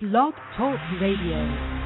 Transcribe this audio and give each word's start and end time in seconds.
Blog 0.00 0.32
Talk 0.56 0.78
Radio. 1.00 1.77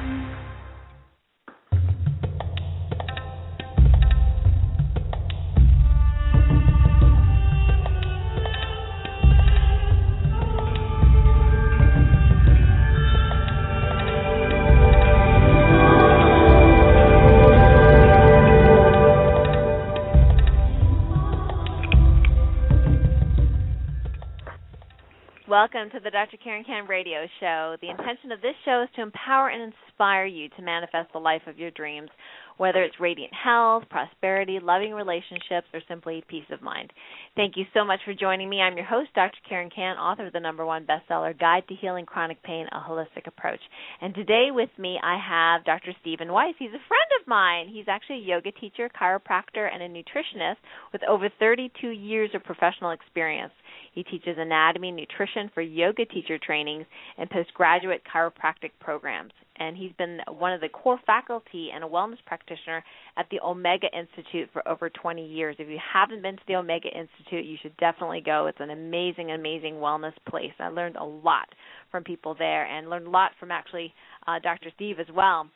Welcome 25.63 25.91
to 25.91 26.03
the 26.03 26.11
Dr. 26.11 26.35
Karen 26.43 26.65
Kan 26.65 26.87
radio 26.87 27.25
show. 27.39 27.77
The 27.79 27.89
intention 27.89 28.33
of 28.33 28.41
this 28.41 28.55
show 28.65 28.83
is 28.83 28.89
to 28.97 29.01
empower 29.01 29.47
and 29.47 29.71
inspire 29.71 30.25
you 30.25 30.49
to 30.57 30.61
manifest 30.61 31.13
the 31.13 31.19
life 31.19 31.43
of 31.47 31.57
your 31.57 31.71
dreams, 31.71 32.09
whether 32.57 32.83
it's 32.83 32.99
radiant 32.99 33.31
health, 33.31 33.83
prosperity, 33.89 34.59
loving 34.61 34.91
relationships, 34.91 35.67
or 35.73 35.79
simply 35.87 36.21
peace 36.27 36.43
of 36.51 36.61
mind. 36.61 36.91
Thank 37.37 37.55
you 37.55 37.63
so 37.73 37.85
much 37.85 38.01
for 38.03 38.13
joining 38.13 38.49
me. 38.49 38.59
I'm 38.59 38.75
your 38.75 38.85
host, 38.85 39.11
Dr. 39.15 39.37
Karen 39.47 39.69
Kan, 39.73 39.95
author 39.95 40.27
of 40.27 40.33
the 40.33 40.41
number 40.41 40.65
one 40.65 40.85
bestseller, 40.85 41.39
Guide 41.39 41.63
to 41.69 41.75
Healing 41.75 42.05
Chronic 42.05 42.43
Pain, 42.43 42.67
A 42.73 42.79
Holistic 42.81 43.25
Approach. 43.25 43.61
And 44.01 44.13
today 44.13 44.49
with 44.51 44.69
me, 44.77 44.99
I 45.01 45.17
have 45.17 45.63
Dr. 45.63 45.93
Steven 46.01 46.33
Weiss. 46.33 46.55
He's 46.59 46.75
a 46.75 46.87
friend 46.89 47.09
of 47.21 47.25
mine. 47.25 47.69
He's 47.71 47.87
actually 47.87 48.17
a 48.17 48.27
yoga 48.35 48.51
teacher, 48.51 48.89
chiropractor, 49.01 49.73
and 49.73 49.81
a 49.81 49.87
nutritionist 49.87 50.57
with 50.91 51.03
over 51.07 51.29
32 51.39 51.87
years 51.87 52.31
of 52.33 52.43
professional 52.43 52.91
experience. 52.91 53.53
He 53.93 54.03
teaches 54.03 54.37
anatomy, 54.37 54.89
and 54.89 54.97
nutrition 54.97 55.49
for 55.53 55.61
yoga 55.61 56.05
teacher 56.05 56.37
trainings 56.37 56.85
and 57.17 57.29
postgraduate 57.29 58.01
chiropractic 58.11 58.71
programs. 58.79 59.31
And 59.57 59.77
he's 59.77 59.91
been 59.99 60.19
one 60.27 60.51
of 60.51 60.61
the 60.61 60.69
core 60.69 60.99
faculty 61.05 61.69
and 61.73 61.83
a 61.83 61.87
wellness 61.87 62.17
practitioner 62.25 62.83
at 63.17 63.27
the 63.29 63.39
Omega 63.41 63.87
Institute 63.95 64.49
for 64.51 64.67
over 64.67 64.89
20 64.89 65.25
years. 65.25 65.55
If 65.59 65.69
you 65.69 65.77
haven't 65.93 66.23
been 66.23 66.37
to 66.37 66.43
the 66.47 66.55
Omega 66.55 66.89
Institute, 66.89 67.45
you 67.45 67.57
should 67.61 67.77
definitely 67.77 68.21
go. 68.21 68.47
It's 68.47 68.59
an 68.59 68.71
amazing, 68.71 69.31
amazing 69.31 69.75
wellness 69.75 70.13
place. 70.27 70.53
I 70.59 70.69
learned 70.69 70.95
a 70.95 71.05
lot 71.05 71.47
from 71.91 72.03
people 72.03 72.35
there 72.37 72.65
and 72.65 72.89
learned 72.89 73.07
a 73.07 73.11
lot 73.11 73.31
from 73.39 73.51
actually 73.51 73.93
uh, 74.27 74.39
Dr. 74.39 74.69
Steve 74.75 74.99
as 74.99 75.13
well. 75.13 75.47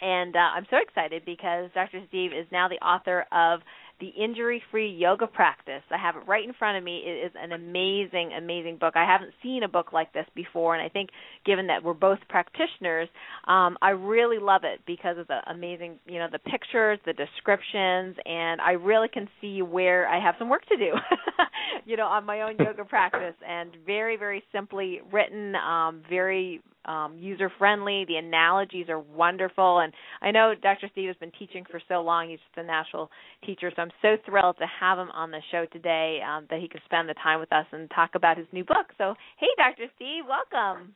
And 0.00 0.34
uh, 0.36 0.38
I'm 0.38 0.66
so 0.70 0.76
excited 0.76 1.24
because 1.24 1.70
Dr. 1.74 2.00
Steve 2.08 2.32
is 2.32 2.46
now 2.52 2.68
the 2.68 2.76
author 2.76 3.24
of 3.32 3.60
the 4.00 4.08
Injury 4.08 4.62
Free 4.70 4.90
Yoga 4.90 5.26
Practice. 5.26 5.82
I 5.90 5.98
have 5.98 6.16
it 6.16 6.22
right 6.26 6.46
in 6.46 6.52
front 6.54 6.78
of 6.78 6.84
me. 6.84 7.02
It 7.04 7.26
is 7.26 7.32
an 7.36 7.52
amazing, 7.52 8.32
amazing 8.36 8.76
book. 8.76 8.94
I 8.96 9.04
haven't 9.04 9.32
seen 9.42 9.62
a 9.62 9.68
book 9.68 9.92
like 9.92 10.12
this 10.12 10.26
before, 10.34 10.74
and 10.74 10.82
I 10.82 10.88
think 10.88 11.10
given 11.44 11.66
that 11.66 11.82
we're 11.82 11.94
both 11.94 12.18
practitioners, 12.28 13.08
um, 13.46 13.76
I 13.82 13.90
really 13.90 14.38
love 14.38 14.62
it 14.64 14.80
because 14.86 15.18
of 15.18 15.26
the 15.26 15.40
amazing, 15.50 15.98
you 16.06 16.18
know, 16.18 16.28
the 16.30 16.38
pictures, 16.38 16.98
the 17.06 17.12
descriptions, 17.12 18.16
and 18.24 18.60
I 18.60 18.72
really 18.72 19.08
can 19.08 19.28
see 19.40 19.62
where 19.62 20.08
I 20.08 20.22
have 20.22 20.36
some 20.38 20.48
work 20.48 20.64
to 20.66 20.76
do, 20.76 20.92
you 21.84 21.96
know, 21.96 22.06
on 22.06 22.24
my 22.24 22.42
own 22.42 22.56
yoga 22.58 22.84
practice. 22.84 23.34
And 23.46 23.70
very, 23.84 24.16
very 24.16 24.44
simply 24.52 25.00
written, 25.12 25.54
um, 25.56 26.02
very 26.08 26.62
um, 26.84 27.16
user 27.18 27.50
friendly. 27.58 28.04
The 28.06 28.16
analogies 28.16 28.88
are 28.88 28.98
wonderful, 28.98 29.80
and 29.80 29.92
I 30.22 30.30
know 30.30 30.54
Dr. 30.60 30.88
Steve 30.92 31.08
has 31.08 31.16
been 31.16 31.32
teaching 31.38 31.64
for 31.70 31.80
so 31.88 32.00
long. 32.00 32.30
He's 32.30 32.38
just 32.38 32.64
a 32.64 32.66
natural 32.66 33.10
teacher, 33.44 33.70
so 33.74 33.82
I'm 33.82 33.90
so 34.02 34.16
thrilled 34.24 34.56
to 34.58 34.66
have 34.80 34.98
him 34.98 35.10
on 35.12 35.30
the 35.30 35.40
show 35.50 35.66
today. 35.72 36.20
Um, 36.26 36.46
that 36.50 36.60
he 36.60 36.68
could 36.68 36.80
spend 36.84 37.08
the 37.08 37.14
time 37.14 37.40
with 37.40 37.52
us 37.52 37.66
and 37.72 37.90
talk 37.90 38.10
about 38.14 38.36
his 38.38 38.46
new 38.52 38.64
book. 38.64 38.86
So, 38.96 39.14
hey, 39.38 39.48
Dr. 39.56 39.90
Steve, 39.96 40.24
welcome. 40.28 40.94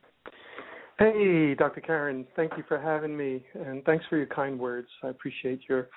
Hey, 0.99 1.55
Dr. 1.55 1.81
Karen, 1.81 2.25
thank 2.35 2.51
you 2.55 2.63
for 2.67 2.79
having 2.79 3.15
me, 3.15 3.43
and 3.53 3.83
thanks 3.83 4.05
for 4.09 4.17
your 4.17 4.27
kind 4.27 4.59
words. 4.59 4.87
I 5.03 5.09
appreciate 5.09 5.61
your 5.67 5.89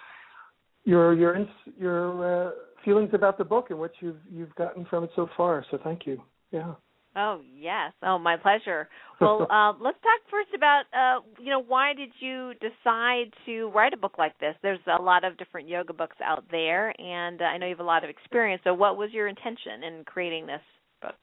your 0.84 1.14
your 1.14 1.46
your 1.78 2.48
uh, 2.48 2.50
feelings 2.84 3.10
about 3.12 3.38
the 3.38 3.44
book 3.44 3.66
and 3.70 3.78
what 3.78 3.92
you've 4.00 4.20
you've 4.30 4.54
gotten 4.54 4.84
from 4.86 5.04
it 5.04 5.10
so 5.14 5.28
far. 5.36 5.64
So, 5.70 5.78
thank 5.82 6.06
you. 6.06 6.22
Yeah. 6.50 6.74
Oh 7.16 7.40
yes. 7.58 7.92
Oh, 8.02 8.18
my 8.18 8.36
pleasure. 8.36 8.88
Well, 9.20 9.46
uh, 9.50 9.72
let's 9.80 9.98
talk 10.02 10.20
first 10.30 10.50
about 10.54 10.82
uh, 10.92 11.20
you 11.42 11.50
know 11.50 11.62
why 11.62 11.94
did 11.94 12.10
you 12.20 12.52
decide 12.60 13.32
to 13.46 13.70
write 13.70 13.94
a 13.94 13.96
book 13.96 14.18
like 14.18 14.38
this? 14.38 14.54
There's 14.62 14.78
a 14.86 15.00
lot 15.00 15.24
of 15.24 15.38
different 15.38 15.66
yoga 15.66 15.94
books 15.94 16.16
out 16.22 16.44
there, 16.50 16.94
and 17.00 17.40
uh, 17.40 17.44
I 17.46 17.56
know 17.56 17.66
you 17.66 17.74
have 17.74 17.80
a 17.80 17.84
lot 17.84 18.04
of 18.04 18.10
experience. 18.10 18.60
So, 18.64 18.74
what 18.74 18.98
was 18.98 19.10
your 19.12 19.28
intention 19.28 19.82
in 19.84 20.04
creating 20.04 20.46
this 20.46 20.60
book? 21.00 21.16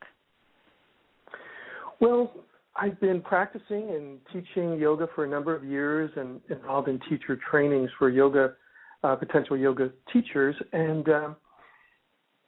Well, 2.01 2.33
I've 2.75 2.99
been 2.99 3.21
practicing 3.21 3.89
and 3.91 4.17
teaching 4.33 4.79
yoga 4.79 5.07
for 5.13 5.25
a 5.25 5.29
number 5.29 5.55
of 5.55 5.63
years, 5.63 6.09
and 6.15 6.41
involved 6.49 6.87
in 6.87 6.99
teacher 7.07 7.39
trainings 7.49 7.91
for 7.99 8.09
yoga 8.09 8.55
uh, 9.03 9.15
potential 9.15 9.55
yoga 9.55 9.91
teachers, 10.11 10.55
and 10.71 11.07
um, 11.09 11.35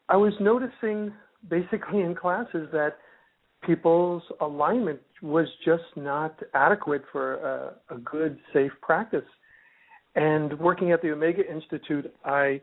I 0.09 0.17
was 0.17 0.33
noticing 0.39 1.13
basically 1.47 2.01
in 2.01 2.15
classes 2.15 2.67
that 2.71 2.97
people's 3.63 4.23
alignment 4.41 4.99
was 5.21 5.47
just 5.63 5.83
not 5.95 6.39
adequate 6.53 7.03
for 7.11 7.35
a, 7.35 7.95
a 7.95 7.97
good, 7.99 8.37
safe 8.53 8.71
practice. 8.81 9.25
And 10.15 10.57
working 10.59 10.91
at 10.91 11.01
the 11.01 11.11
Omega 11.11 11.41
Institute, 11.49 12.13
I 12.23 12.61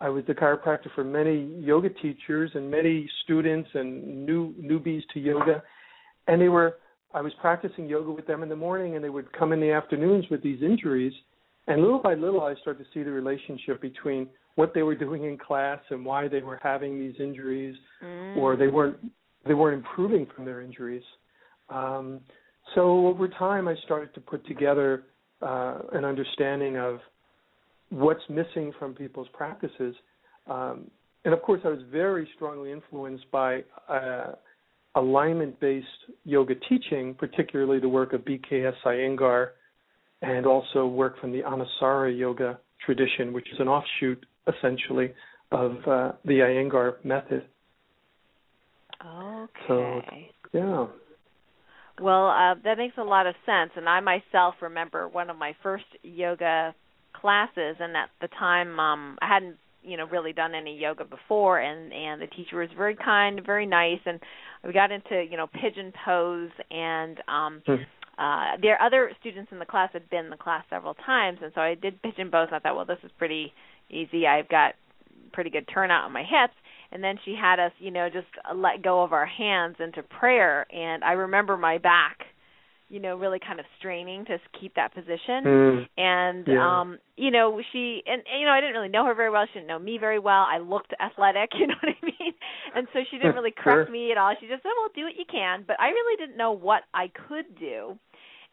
I 0.00 0.08
was 0.08 0.24
the 0.26 0.34
chiropractor 0.34 0.94
for 0.94 1.02
many 1.02 1.52
yoga 1.58 1.90
teachers 1.90 2.52
and 2.54 2.70
many 2.70 3.08
students 3.24 3.68
and 3.74 4.24
new 4.24 4.54
newbies 4.54 5.02
to 5.12 5.20
yoga, 5.20 5.62
and 6.28 6.40
they 6.40 6.48
were 6.48 6.76
I 7.14 7.20
was 7.20 7.32
practicing 7.40 7.86
yoga 7.86 8.10
with 8.10 8.26
them 8.26 8.42
in 8.42 8.48
the 8.48 8.56
morning, 8.56 8.94
and 8.94 9.04
they 9.04 9.08
would 9.08 9.32
come 9.32 9.52
in 9.52 9.60
the 9.60 9.72
afternoons 9.72 10.26
with 10.30 10.42
these 10.42 10.62
injuries, 10.62 11.12
and 11.66 11.82
little 11.82 12.00
by 12.00 12.14
little 12.14 12.42
I 12.42 12.54
started 12.60 12.84
to 12.84 12.90
see 12.92 13.02
the 13.02 13.10
relationship 13.10 13.80
between 13.80 14.28
what 14.56 14.74
they 14.74 14.82
were 14.82 14.94
doing 14.94 15.24
in 15.24 15.38
class 15.38 15.78
and 15.90 16.04
why 16.04 16.26
they 16.26 16.40
were 16.40 16.58
having 16.62 16.98
these 16.98 17.14
injuries, 17.20 17.76
mm. 18.04 18.36
or 18.36 18.56
they 18.56 18.66
weren't 18.66 18.98
they 19.46 19.54
weren't 19.54 19.76
improving 19.76 20.26
from 20.34 20.44
their 20.44 20.60
injuries. 20.60 21.02
Um, 21.70 22.20
so 22.74 23.06
over 23.06 23.28
time, 23.28 23.68
I 23.68 23.74
started 23.84 24.12
to 24.14 24.20
put 24.20 24.46
together 24.46 25.04
uh, 25.40 25.78
an 25.92 26.04
understanding 26.04 26.76
of 26.76 26.98
what's 27.90 28.22
missing 28.28 28.72
from 28.78 28.94
people's 28.94 29.28
practices. 29.32 29.94
Um, 30.46 30.90
and 31.24 31.34
of 31.34 31.42
course, 31.42 31.60
I 31.64 31.68
was 31.68 31.80
very 31.90 32.28
strongly 32.36 32.72
influenced 32.72 33.30
by 33.30 33.64
uh, 33.88 34.32
alignment-based 34.94 35.86
yoga 36.24 36.54
teaching, 36.68 37.14
particularly 37.14 37.80
the 37.80 37.88
work 37.88 38.12
of 38.12 38.22
BKS 38.22 38.74
Iyengar, 38.84 39.48
and 40.22 40.46
also 40.46 40.86
work 40.86 41.20
from 41.20 41.32
the 41.32 41.42
Anusara 41.42 42.16
yoga 42.16 42.58
tradition, 42.84 43.32
which 43.32 43.46
is 43.52 43.60
an 43.60 43.68
offshoot, 43.68 44.24
essentially, 44.46 45.12
of 45.52 45.72
uh, 45.86 46.12
the 46.24 46.40
Iyengar 46.40 47.04
method. 47.04 47.44
Okay. 49.04 50.30
So, 50.52 50.58
yeah. 50.58 50.86
Well, 52.00 52.28
uh, 52.28 52.54
that 52.64 52.78
makes 52.78 52.96
a 52.98 53.02
lot 53.02 53.26
of 53.26 53.34
sense. 53.44 53.70
And 53.76 53.88
I 53.88 54.00
myself 54.00 54.54
remember 54.60 55.08
one 55.08 55.30
of 55.30 55.36
my 55.36 55.54
first 55.62 55.84
yoga 56.02 56.74
classes, 57.12 57.76
and 57.80 57.96
at 57.96 58.10
the 58.20 58.28
time, 58.38 58.78
um, 58.78 59.18
I 59.20 59.28
hadn't 59.28 59.56
you 59.82 59.96
know 59.96 60.06
really 60.06 60.32
done 60.32 60.54
any 60.54 60.76
yoga 60.76 61.04
before 61.04 61.60
and 61.60 61.92
and 61.92 62.20
the 62.20 62.26
teacher 62.26 62.58
was 62.58 62.68
very 62.76 62.96
kind 62.96 63.40
very 63.46 63.64
nice 63.64 64.00
and 64.06 64.20
we 64.64 64.72
got 64.72 64.90
into 64.90 65.24
you 65.30 65.36
know 65.36 65.46
pigeon 65.46 65.92
pose 66.04 66.50
and 66.70 67.18
um 67.28 67.62
hmm. 67.64 67.74
uh 68.18 68.56
there 68.60 68.80
other 68.82 69.10
students 69.20 69.50
in 69.52 69.58
the 69.58 69.64
class 69.64 69.88
had 69.92 70.08
been 70.10 70.24
in 70.24 70.30
the 70.30 70.36
class 70.36 70.64
several 70.68 70.94
times 70.94 71.38
and 71.42 71.52
so 71.54 71.60
I 71.60 71.74
did 71.74 72.02
pigeon 72.02 72.30
pose 72.30 72.48
and 72.48 72.56
I 72.56 72.58
thought 72.58 72.76
well 72.76 72.84
this 72.84 72.98
is 73.04 73.10
pretty 73.18 73.52
easy 73.88 74.26
I've 74.26 74.48
got 74.48 74.74
pretty 75.32 75.50
good 75.50 75.68
turnout 75.72 76.04
on 76.04 76.12
my 76.12 76.22
hips 76.22 76.54
and 76.92 77.02
then 77.02 77.16
she 77.24 77.34
had 77.40 77.58
us 77.60 77.72
you 77.78 77.90
know 77.90 78.08
just 78.08 78.26
let 78.54 78.82
go 78.82 79.02
of 79.02 79.12
our 79.12 79.26
hands 79.26 79.76
into 79.80 80.02
prayer. 80.02 80.66
And 80.72 81.04
i 81.04 81.12
remember 81.12 81.56
my 81.56 81.78
back 81.78 82.18
you 82.88 83.00
know 83.00 83.16
really 83.16 83.38
kind 83.38 83.60
of 83.60 83.66
straining 83.78 84.24
to 84.26 84.38
keep 84.58 84.74
that 84.74 84.94
position. 84.94 85.44
Mm. 85.44 85.88
and 85.96 86.46
yeah. 86.46 86.80
um 86.80 86.98
you 87.16 87.30
know 87.30 87.60
she 87.72 88.02
and, 88.06 88.22
and 88.30 88.40
you 88.40 88.46
know 88.46 88.52
i 88.52 88.60
didn't 88.60 88.74
really 88.74 88.88
know 88.88 89.04
her 89.06 89.14
very 89.14 89.30
well. 89.30 89.46
She 89.52 89.58
didn't 89.58 89.68
know 89.68 89.78
me 89.78 89.98
very 89.98 90.18
well. 90.18 90.46
I 90.48 90.58
looked 90.58 90.92
athletic 91.00 91.50
you 91.58 91.66
know 91.66 91.74
what 91.82 91.94
i 91.94 92.04
mean? 92.04 92.32
And 92.74 92.86
so 92.92 93.00
she 93.10 93.18
didn't 93.18 93.34
really 93.34 93.54
correct 93.56 93.88
sure. 93.88 93.92
me 93.92 94.10
at 94.12 94.18
all. 94.18 94.34
She 94.40 94.46
just 94.46 94.62
said 94.62 94.72
well 94.76 94.90
do 94.94 95.04
what 95.04 95.16
you 95.16 95.24
can. 95.30 95.64
But 95.66 95.80
i 95.80 95.88
really 95.88 96.16
didn't 96.16 96.36
know 96.36 96.52
what 96.52 96.82
i 96.94 97.10
could 97.28 97.58
do. 97.58 97.98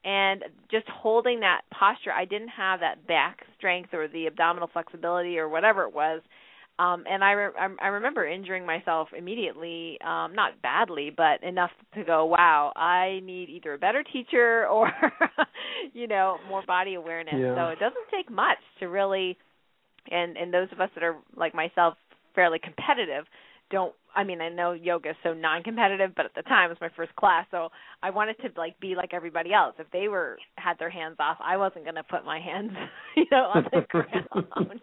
And 0.03 0.43
just 0.69 0.87
holding 0.87 1.39
that 1.39 1.61
posture 1.71 2.11
i 2.11 2.25
didn't 2.25 2.49
have 2.49 2.81
that 2.81 3.07
back 3.07 3.39
strength 3.57 3.93
or 3.93 4.07
the 4.07 4.27
abdominal 4.27 4.69
flexibility 4.71 5.39
or 5.39 5.47
whatever 5.49 5.83
it 5.83 5.93
was 5.93 6.21
um 6.79 7.03
and 7.09 7.23
I, 7.23 7.31
re- 7.31 7.77
I 7.81 7.87
remember 7.87 8.27
injuring 8.27 8.65
myself 8.65 9.09
immediately 9.17 9.97
um 10.01 10.33
not 10.33 10.61
badly 10.61 11.11
but 11.15 11.43
enough 11.43 11.71
to 11.95 12.03
go 12.03 12.25
wow 12.25 12.71
I 12.75 13.19
need 13.23 13.49
either 13.49 13.73
a 13.73 13.77
better 13.77 14.03
teacher 14.03 14.67
or 14.71 14.91
you 15.93 16.07
know 16.07 16.37
more 16.47 16.63
body 16.65 16.95
awareness 16.95 17.35
yeah. 17.37 17.55
so 17.55 17.67
it 17.69 17.79
doesn't 17.79 18.07
take 18.11 18.31
much 18.31 18.57
to 18.79 18.87
really 18.87 19.37
and 20.11 20.37
and 20.37 20.53
those 20.53 20.67
of 20.71 20.79
us 20.79 20.89
that 20.95 21.03
are 21.03 21.17
like 21.35 21.53
myself 21.53 21.95
fairly 22.33 22.59
competitive 22.59 23.25
don't 23.71 23.93
I 24.15 24.23
mean, 24.23 24.41
I 24.41 24.49
know 24.49 24.71
yoga 24.71 25.11
is 25.11 25.15
so 25.23 25.33
non-competitive, 25.33 26.11
but 26.15 26.25
at 26.25 26.35
the 26.35 26.41
time 26.43 26.69
it 26.69 26.69
was 26.69 26.77
my 26.81 26.89
first 26.95 27.15
class, 27.15 27.45
so 27.51 27.69
I 28.01 28.09
wanted 28.09 28.37
to 28.39 28.49
like 28.57 28.79
be 28.79 28.95
like 28.95 29.13
everybody 29.13 29.53
else. 29.53 29.75
If 29.77 29.87
they 29.91 30.07
were 30.07 30.37
had 30.57 30.79
their 30.79 30.89
hands 30.89 31.17
off, 31.19 31.37
I 31.43 31.57
wasn't 31.57 31.85
going 31.85 31.95
to 31.95 32.03
put 32.03 32.25
my 32.25 32.39
hands, 32.39 32.71
you 33.15 33.25
know, 33.31 33.51
on 33.53 33.65
the 33.71 33.81
ground. 33.89 34.81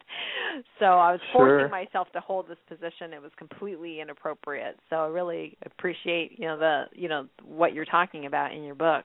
so 0.78 0.84
I 0.84 1.12
was 1.12 1.20
forcing 1.32 1.70
myself 1.70 2.08
to 2.12 2.20
hold 2.20 2.48
this 2.48 2.58
position. 2.68 3.12
It 3.12 3.22
was 3.22 3.32
completely 3.38 4.00
inappropriate. 4.00 4.78
So 4.90 4.96
I 4.96 5.06
really 5.06 5.56
appreciate, 5.64 6.38
you 6.38 6.46
know, 6.46 6.58
the, 6.58 6.84
you 6.92 7.08
know, 7.08 7.26
what 7.44 7.72
you're 7.72 7.84
talking 7.84 8.26
about 8.26 8.52
in 8.52 8.62
your 8.62 8.74
book. 8.74 9.04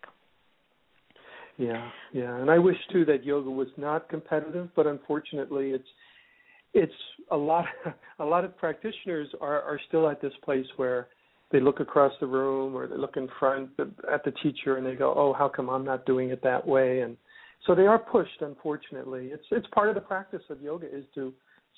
Yeah, 1.58 1.90
yeah, 2.14 2.36
and 2.36 2.52
I 2.52 2.60
wish 2.60 2.78
too 2.92 3.04
that 3.06 3.26
yoga 3.26 3.50
was 3.50 3.68
not 3.78 4.10
competitive, 4.10 4.70
but 4.76 4.86
unfortunately, 4.86 5.72
it's 5.72 5.88
it's 6.74 6.92
a 7.32 7.38
lot. 7.38 7.66
A 8.20 8.26
lot 8.26 8.44
of 8.44 8.58
practitioners 8.58 9.28
are 9.42 9.62
are 9.62 9.80
still 9.88 10.10
at 10.10 10.20
this 10.20 10.34
place 10.44 10.66
where 10.78 11.08
they 11.52 11.60
look 11.60 11.80
across 11.80 12.12
the 12.20 12.26
room 12.26 12.76
or 12.76 12.88
they 12.88 12.98
look 12.98 13.16
in 13.16 13.28
front 13.40 13.70
at 14.12 14.24
the 14.26 14.32
teacher 14.44 14.78
and 14.78 14.86
they 14.86 14.96
go, 14.96 15.14
"Oh, 15.16 15.34
how 15.34 15.48
come 15.48 15.70
I'm 15.70 15.86
not 15.86 16.08
doing 16.08 16.30
it 16.32 16.42
that 16.42 16.66
way?" 16.66 17.02
And 17.02 17.16
so 17.68 17.76
they 17.76 17.86
are 17.86 18.00
pushed. 18.00 18.42
Unfortunately, 18.42 19.28
it's 19.28 19.46
it's 19.52 19.68
part 19.68 19.90
of 19.90 19.96
the 19.96 20.02
practice 20.02 20.42
of 20.50 20.62
yoga 20.62 20.88
is 20.88 21.06
to 21.14 21.32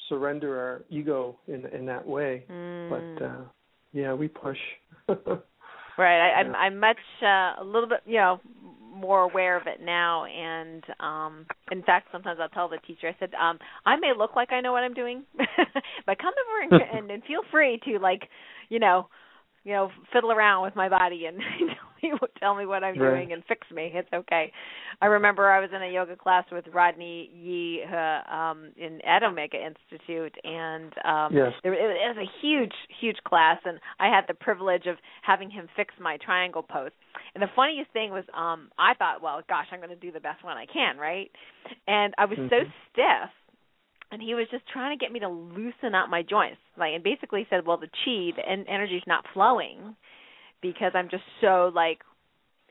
surrender 0.07 0.57
our 0.57 0.83
ego 0.89 1.37
in 1.49 1.65
in 1.67 1.85
that 1.87 2.07
way. 2.07 2.45
Mm. 2.49 2.89
But 2.89 3.25
uh 3.25 3.41
yeah, 3.91 4.13
we 4.13 4.27
push. 4.29 4.57
Right. 5.99 6.31
I, 6.31 6.39
I'm 6.39 6.55
I'm 6.55 6.79
much 6.79 6.97
uh, 7.21 7.61
a 7.61 7.63
little 7.65 7.89
bit, 7.89 7.99
you 8.05 8.19
know, 8.19 8.39
more 8.99 9.23
aware 9.23 9.57
of 9.57 9.67
it 9.67 9.79
now 9.83 10.25
and 10.25 10.83
um 10.99 11.45
in 11.71 11.81
fact 11.83 12.09
sometimes 12.11 12.39
I'll 12.41 12.49
tell 12.49 12.69
the 12.69 12.77
teacher 12.85 13.07
I 13.07 13.15
said, 13.19 13.33
um, 13.33 13.59
I 13.85 13.95
may 13.97 14.11
look 14.17 14.35
like 14.35 14.51
I 14.51 14.61
know 14.61 14.71
what 14.71 14.83
I'm 14.83 14.93
doing, 14.93 15.23
but 16.05 16.17
come 16.19 16.33
over 16.33 16.75
and, 16.75 16.81
and 16.97 17.11
and 17.11 17.23
feel 17.23 17.41
free 17.51 17.79
to 17.85 17.99
like, 17.99 18.23
you 18.69 18.79
know, 18.79 19.07
you 19.63 19.73
know, 19.73 19.91
fiddle 20.13 20.31
around 20.31 20.63
with 20.63 20.75
my 20.75 20.89
body 20.89 21.25
and 21.25 21.37
tell 21.59 21.88
me 22.03 22.11
tell 22.39 22.55
me 22.55 22.65
what 22.65 22.83
I'm 22.83 22.97
Right. 22.97 23.11
doing 23.13 23.33
and 23.33 23.43
fix 23.47 23.69
me. 23.71 23.91
It's 23.93 24.09
okay. 24.13 24.51
I 25.01 25.05
remember 25.07 25.49
I 25.49 25.59
was 25.59 25.69
in 25.75 25.81
a 25.81 25.91
yoga 25.91 26.15
class 26.15 26.45
with 26.51 26.65
Rodney 26.73 27.29
Yee 27.33 27.83
uh, 27.91 28.21
um 28.33 28.71
in 28.77 29.01
at 29.05 29.23
Omega 29.23 29.57
Institute 29.57 30.35
and 30.43 30.93
um 31.05 31.33
Yes. 31.33 31.53
there, 31.63 31.73
it, 31.73 31.79
it 31.79 32.17
was 32.17 32.27
a 32.27 32.45
huge 32.45 32.73
huge 32.99 33.17
class 33.25 33.57
and 33.65 33.79
I 33.99 34.07
had 34.07 34.25
the 34.27 34.33
privilege 34.33 34.85
of 34.87 34.97
having 35.21 35.49
him 35.49 35.67
fix 35.75 35.93
my 35.99 36.17
triangle 36.17 36.63
pose. 36.63 36.91
And 37.35 37.41
the 37.41 37.47
funniest 37.55 37.91
thing 37.91 38.11
was 38.11 38.23
um 38.35 38.69
I 38.77 38.93
thought, 38.95 39.21
well, 39.21 39.41
gosh, 39.47 39.67
I'm 39.71 39.79
going 39.79 39.89
to 39.89 39.95
do 39.95 40.11
the 40.11 40.19
best 40.19 40.43
one 40.43 40.57
I 40.57 40.65
can, 40.65 40.97
right? 40.97 41.29
And 41.87 42.13
I 42.17 42.25
was 42.25 42.37
so 42.49 42.57
Mhm. 42.57 42.71
stiff 42.91 43.29
and 44.11 44.21
he 44.21 44.33
was 44.33 44.47
just 44.49 44.67
trying 44.67 44.97
to 44.97 45.03
get 45.03 45.11
me 45.11 45.19
to 45.19 45.29
loosen 45.29 45.93
up 45.93 46.09
my 46.09 46.21
joints 46.23 46.57
like 46.77 46.93
and 46.93 47.03
basically 47.03 47.45
said 47.49 47.65
well 47.65 47.77
the 47.77 47.87
chi 47.87 48.31
the 48.35 48.47
en- 48.47 48.65
energy's 48.67 49.03
not 49.05 49.23
flowing 49.33 49.95
because 50.61 50.91
i'm 50.95 51.09
just 51.09 51.23
so 51.41 51.71
like 51.73 51.99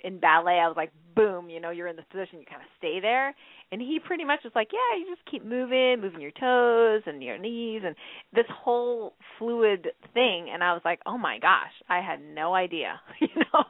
in 0.05 0.19
ballet 0.21 0.61
i 0.61 0.69
was 0.69 0.77
like 0.77 0.93
boom 1.17 1.51
you 1.51 1.61
know 1.61 1.71
you're 1.71 1.89
in 1.89 1.97
this 1.97 2.05
position 2.11 2.39
you 2.39 2.47
kind 2.49 2.63
of 2.63 2.69
stay 2.79 3.01
there 3.01 3.35
and 3.73 3.81
he 3.81 3.99
pretty 4.05 4.25
much 4.25 4.41
was 4.45 4.53
like 4.55 4.69
yeah 4.73 4.99
you 4.99 5.05
just 5.13 5.25
keep 5.29 5.45
moving 5.45 6.01
moving 6.01 6.21
your 6.21 6.31
toes 6.31 7.03
and 7.07 7.23
your 7.23 7.37
knees 7.39 7.83
and 7.85 7.97
this 8.33 8.45
whole 8.63 9.15
fluid 9.39 9.89
thing 10.15 10.49
and 10.53 10.63
i 10.63 10.73
was 10.73 10.83
like 10.85 11.01
oh 11.07 11.19
my 11.19 11.39
gosh 11.41 11.73
i 11.89 12.01
had 12.01 12.21
no 12.23 12.55
idea 12.55 13.01
you 13.21 13.29
know 13.37 13.65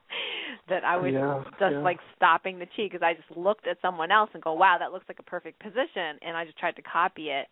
that 0.69 0.85
i 0.85 0.97
was 0.97 1.13
Yeah, 1.13 1.43
just 1.59 1.73
yeah. 1.73 1.81
like 1.81 1.99
stopping 2.17 2.59
the 2.59 2.67
chi 2.67 2.85
because 2.85 3.03
I 3.03 3.15
just 3.15 3.31
looked 3.37 3.67
at 3.67 3.79
someone 3.81 4.11
else 4.11 4.31
and 4.35 4.43
go, 4.43 4.53
"Wow, 4.53 4.77
that 4.79 4.93
looks 4.93 5.07
like 5.09 5.19
a 5.19 5.23
perfect 5.23 5.59
position," 5.61 6.19
and 6.23 6.37
I 6.37 6.45
just 6.45 6.59
tried 6.59 6.77
to 6.77 6.83
copy 6.83 7.29
it. 7.31 7.47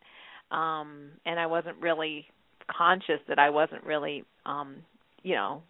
Um 0.51 1.11
and 1.25 1.39
I 1.41 1.47
wasn't 1.47 1.77
really 1.81 2.27
conscious 2.71 3.21
that 3.29 3.39
I 3.39 3.51
wasn't 3.51 3.85
really 3.85 4.25
um 4.45 4.77
you 5.23 5.35
know 5.35 5.63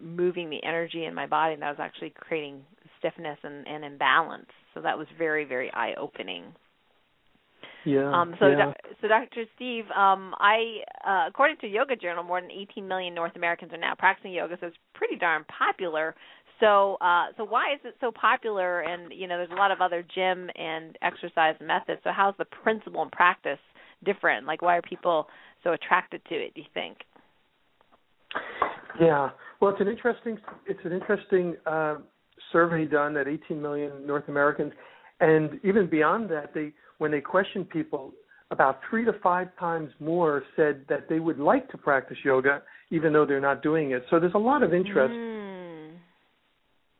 moving 0.00 0.50
the 0.50 0.62
energy 0.64 1.04
in 1.04 1.14
my 1.14 1.26
body 1.26 1.54
and 1.54 1.62
that 1.62 1.70
was 1.70 1.80
actually 1.80 2.12
creating 2.16 2.62
stiffness 2.98 3.38
and, 3.42 3.66
and 3.66 3.84
imbalance. 3.84 4.50
So 4.74 4.80
that 4.80 4.96
was 4.98 5.06
very 5.18 5.44
very 5.44 5.72
eye 5.72 5.94
opening. 5.98 6.44
yeah. 7.84 8.10
Um, 8.12 8.34
so, 8.38 8.48
yeah. 8.48 8.56
doc- 8.56 8.76
so 9.00 9.08
Dr. 9.08 9.44
Steve, 9.56 9.84
um, 9.90 10.34
I, 10.38 10.78
uh, 11.06 11.28
according 11.28 11.58
to 11.58 11.66
Yoga 11.66 11.96
Journal, 11.96 12.24
more 12.24 12.40
than 12.40 12.50
18 12.50 12.86
million 12.86 13.14
North 13.14 13.36
Americans 13.36 13.72
are 13.72 13.78
now 13.78 13.94
practicing 13.98 14.32
yoga, 14.32 14.56
so 14.60 14.68
it's 14.68 14.76
pretty 14.94 15.16
darn 15.16 15.44
popular. 15.58 16.14
So, 16.60 16.96
uh, 17.00 17.26
so 17.36 17.44
why 17.44 17.74
is 17.74 17.80
it 17.84 17.94
so 18.00 18.12
popular? 18.12 18.80
And 18.80 19.12
you 19.12 19.26
know, 19.26 19.36
there's 19.36 19.50
a 19.50 19.54
lot 19.54 19.70
of 19.70 19.80
other 19.80 20.04
gym 20.14 20.50
and 20.54 20.96
exercise 21.02 21.56
methods. 21.60 22.00
So, 22.04 22.10
how's 22.14 22.34
the 22.38 22.44
principle 22.44 23.02
and 23.02 23.12
practice 23.12 23.58
different? 24.04 24.46
Like, 24.46 24.62
why 24.62 24.76
are 24.76 24.82
people 24.82 25.26
so 25.62 25.72
attracted 25.72 26.22
to 26.28 26.34
it? 26.34 26.54
Do 26.54 26.60
you 26.60 26.66
think? 26.72 26.98
Yeah. 29.00 29.30
Well, 29.64 29.72
it's 29.72 29.80
an 29.80 29.88
interesting 29.88 30.36
it's 30.66 30.84
an 30.84 30.92
interesting 30.92 31.56
uh, 31.64 31.94
survey 32.52 32.84
done 32.84 33.16
at 33.16 33.26
18 33.26 33.62
million 33.62 34.06
North 34.06 34.28
Americans, 34.28 34.74
and 35.20 35.58
even 35.64 35.88
beyond 35.88 36.28
that, 36.32 36.52
they 36.52 36.74
when 36.98 37.10
they 37.10 37.22
questioned 37.22 37.70
people, 37.70 38.12
about 38.50 38.80
three 38.90 39.06
to 39.06 39.14
five 39.22 39.48
times 39.58 39.90
more 40.00 40.42
said 40.54 40.84
that 40.90 41.08
they 41.08 41.18
would 41.18 41.38
like 41.38 41.66
to 41.70 41.78
practice 41.78 42.18
yoga 42.22 42.62
even 42.90 43.14
though 43.14 43.24
they're 43.24 43.40
not 43.40 43.62
doing 43.62 43.92
it. 43.92 44.04
So 44.10 44.20
there's 44.20 44.34
a 44.34 44.38
lot 44.38 44.62
of 44.62 44.74
interest, 44.74 45.14
Mm. 45.14 45.92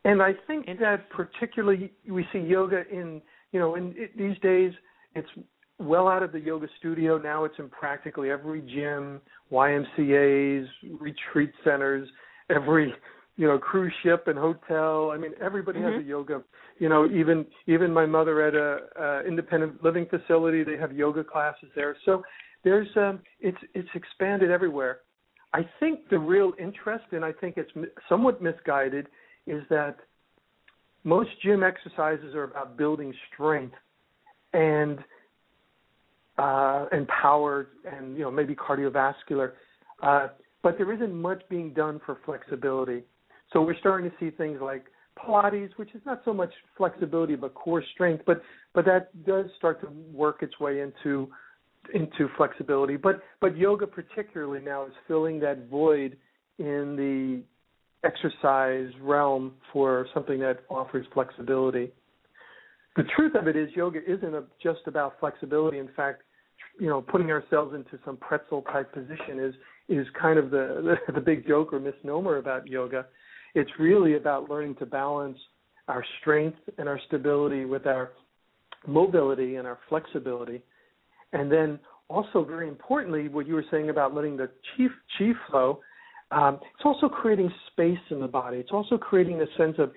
and 0.06 0.22
I 0.22 0.32
think 0.46 0.64
that 0.80 1.10
particularly 1.10 1.92
we 2.08 2.26
see 2.32 2.38
yoga 2.38 2.88
in 2.90 3.20
you 3.52 3.60
know 3.60 3.74
in 3.74 3.94
it, 3.94 4.16
these 4.16 4.38
days 4.38 4.72
it's 5.14 5.28
well 5.78 6.08
out 6.08 6.22
of 6.22 6.32
the 6.32 6.40
yoga 6.40 6.68
studio 6.78 7.18
now 7.18 7.44
it's 7.44 7.58
in 7.58 7.68
practically 7.68 8.30
every 8.30 8.62
gym 8.62 9.20
ymcas 9.52 10.66
retreat 10.98 11.52
centers 11.62 12.08
every 12.50 12.92
you 13.36 13.46
know 13.46 13.58
cruise 13.58 13.92
ship 14.02 14.28
and 14.28 14.38
hotel. 14.38 15.10
I 15.10 15.16
mean 15.18 15.32
everybody 15.40 15.80
has 15.80 15.94
Mhm. 15.94 16.00
a 16.00 16.02
yoga 16.02 16.42
you 16.78 16.88
know 16.88 17.06
even 17.06 17.46
even 17.66 17.92
my 17.92 18.06
mother 18.06 18.42
at 18.42 18.54
a, 18.54 18.88
a 18.96 19.26
independent 19.26 19.82
living 19.82 20.06
facility 20.06 20.62
they 20.64 20.76
have 20.76 20.92
yoga 20.92 21.24
classes 21.24 21.70
there. 21.74 21.96
So 22.04 22.22
there's 22.62 22.88
um 22.96 23.20
it's 23.40 23.58
it's 23.74 23.88
expanded 23.94 24.50
everywhere. 24.50 25.00
I 25.52 25.68
think 25.78 26.08
the 26.08 26.18
real 26.18 26.52
interest 26.58 27.04
and 27.12 27.24
i 27.24 27.32
think 27.32 27.56
it's 27.56 27.70
somewhat 28.08 28.42
misguided 28.42 29.06
is 29.46 29.62
that 29.70 29.96
most 31.04 31.30
gym 31.42 31.62
exercises 31.62 32.34
are 32.34 32.44
about 32.44 32.76
building 32.76 33.14
strength 33.32 33.76
and 34.52 34.98
uh, 36.38 36.86
and 36.90 37.06
power 37.08 37.68
and 37.90 38.16
you 38.16 38.22
know 38.22 38.30
maybe 38.30 38.54
cardiovascular, 38.54 39.52
uh, 40.02 40.28
but 40.64 40.76
there 40.78 40.92
isn't 40.92 41.14
much 41.14 41.42
being 41.48 41.72
done 41.72 42.00
for 42.04 42.18
flexibility. 42.24 43.04
So 43.52 43.62
we're 43.62 43.78
starting 43.78 44.10
to 44.10 44.16
see 44.18 44.34
things 44.36 44.58
like 44.60 44.86
Pilates, 45.16 45.70
which 45.76 45.94
is 45.94 46.00
not 46.04 46.22
so 46.24 46.34
much 46.34 46.52
flexibility 46.76 47.36
but 47.36 47.54
core 47.54 47.84
strength, 47.94 48.24
but 48.26 48.42
but 48.74 48.84
that 48.86 49.24
does 49.24 49.46
start 49.56 49.80
to 49.82 49.88
work 50.12 50.42
its 50.42 50.58
way 50.58 50.80
into 50.80 51.28
into 51.94 52.28
flexibility. 52.36 52.96
But 52.96 53.22
but 53.40 53.56
yoga 53.56 53.86
particularly 53.86 54.60
now 54.60 54.86
is 54.86 54.92
filling 55.06 55.38
that 55.40 55.68
void 55.68 56.16
in 56.58 56.96
the 56.96 57.42
exercise 58.04 58.90
realm 59.00 59.52
for 59.72 60.08
something 60.12 60.40
that 60.40 60.64
offers 60.68 61.06
flexibility 61.14 61.90
the 62.96 63.02
truth 63.16 63.34
of 63.34 63.48
it 63.48 63.56
is 63.56 63.68
yoga 63.74 64.00
isn't 64.06 64.34
a, 64.34 64.44
just 64.62 64.80
about 64.86 65.18
flexibility 65.20 65.78
in 65.78 65.88
fact 65.96 66.22
you 66.78 66.88
know 66.88 67.00
putting 67.00 67.30
ourselves 67.30 67.74
into 67.74 67.98
some 68.04 68.16
pretzel 68.16 68.62
type 68.62 68.92
position 68.92 69.38
is 69.40 69.54
is 69.88 70.06
kind 70.20 70.38
of 70.38 70.50
the, 70.50 70.96
the 71.06 71.12
the 71.14 71.20
big 71.20 71.46
joke 71.46 71.72
or 71.72 71.80
misnomer 71.80 72.36
about 72.36 72.66
yoga. 72.66 73.06
It's 73.54 73.70
really 73.78 74.16
about 74.16 74.50
learning 74.50 74.76
to 74.76 74.86
balance 74.86 75.38
our 75.88 76.04
strength 76.20 76.58
and 76.78 76.88
our 76.88 77.00
stability 77.06 77.64
with 77.64 77.86
our 77.86 78.12
mobility 78.86 79.56
and 79.56 79.66
our 79.66 79.78
flexibility. 79.88 80.62
And 81.32 81.50
then 81.50 81.78
also 82.08 82.44
very 82.44 82.68
importantly 82.68 83.28
what 83.28 83.46
you 83.46 83.54
were 83.54 83.64
saying 83.70 83.90
about 83.90 84.14
letting 84.14 84.36
the 84.36 84.48
chi 84.76 84.86
chi 85.18 85.32
flow 85.48 85.80
um, 86.30 86.58
it's 86.74 86.84
also 86.84 87.08
creating 87.08 87.52
space 87.72 87.98
in 88.10 88.20
the 88.20 88.26
body. 88.26 88.58
It's 88.58 88.72
also 88.72 88.98
creating 88.98 89.40
a 89.40 89.46
sense 89.56 89.76
of 89.78 89.92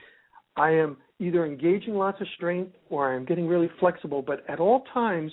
I 0.55 0.71
am 0.71 0.97
either 1.19 1.45
engaging 1.45 1.95
lots 1.95 2.21
of 2.21 2.27
strength 2.35 2.73
or 2.89 3.13
I'm 3.13 3.25
getting 3.25 3.47
really 3.47 3.69
flexible, 3.79 4.21
but 4.21 4.43
at 4.47 4.59
all 4.59 4.83
times 4.93 5.31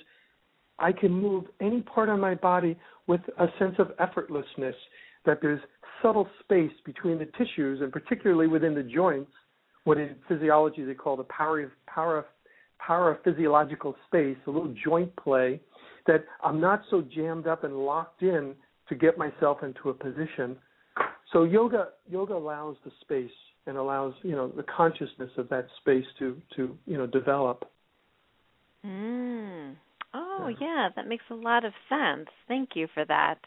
I 0.79 0.93
can 0.93 1.13
move 1.13 1.45
any 1.61 1.83
part 1.83 2.09
of 2.09 2.19
my 2.19 2.35
body 2.35 2.77
with 3.07 3.21
a 3.39 3.47
sense 3.59 3.75
of 3.79 3.93
effortlessness, 3.99 4.75
that 5.27 5.39
there's 5.41 5.61
subtle 6.03 6.29
space 6.41 6.73
between 6.85 7.19
the 7.19 7.29
tissues 7.39 7.81
and 7.81 7.93
particularly 7.93 8.47
within 8.47 8.75
the 8.75 8.83
joints, 8.83 9.31
what 9.85 9.99
in 9.99 10.17
physiology 10.29 10.85
they 10.85 10.95
call 10.95 11.17
the 11.17 11.25
para, 11.25 11.71
para, 11.87 12.25
paraphysiological 12.87 13.95
space, 14.07 14.37
a 14.47 14.51
little 14.51 14.75
joint 14.85 15.15
play, 15.17 15.61
that 16.07 16.25
I'm 16.43 16.61
not 16.61 16.83
so 16.91 17.03
jammed 17.15 17.47
up 17.47 17.65
and 17.65 17.77
locked 17.77 18.23
in 18.23 18.55
to 18.89 18.95
get 18.95 19.17
myself 19.17 19.63
into 19.63 19.91
a 19.91 19.95
position. 19.95 20.57
So 21.33 21.45
yoga 21.45 21.89
yoga 22.09 22.35
allows 22.35 22.77
the 22.85 22.93
space 23.01 23.31
and 23.67 23.77
allows 23.77 24.15
you 24.23 24.33
know 24.33 24.49
the 24.49 24.65
consciousness 24.65 25.31
of 25.39 25.49
that 25.49 25.67
space 25.81 26.05
to 26.19 26.41
to 26.57 26.77
you 26.87 26.99
know 26.99 27.07
develop. 27.07 27.69
Mm. 28.85 29.75
Oh 30.39 30.49
Yeah. 30.49 30.89
that 30.97 31.07
makes 31.07 31.25
a 31.31 31.35
lot 31.35 31.65
of 31.65 31.73
sense. 31.89 32.29
Thank 32.49 32.77
you 32.77 32.89
for 32.89 33.05
that. 33.07 33.39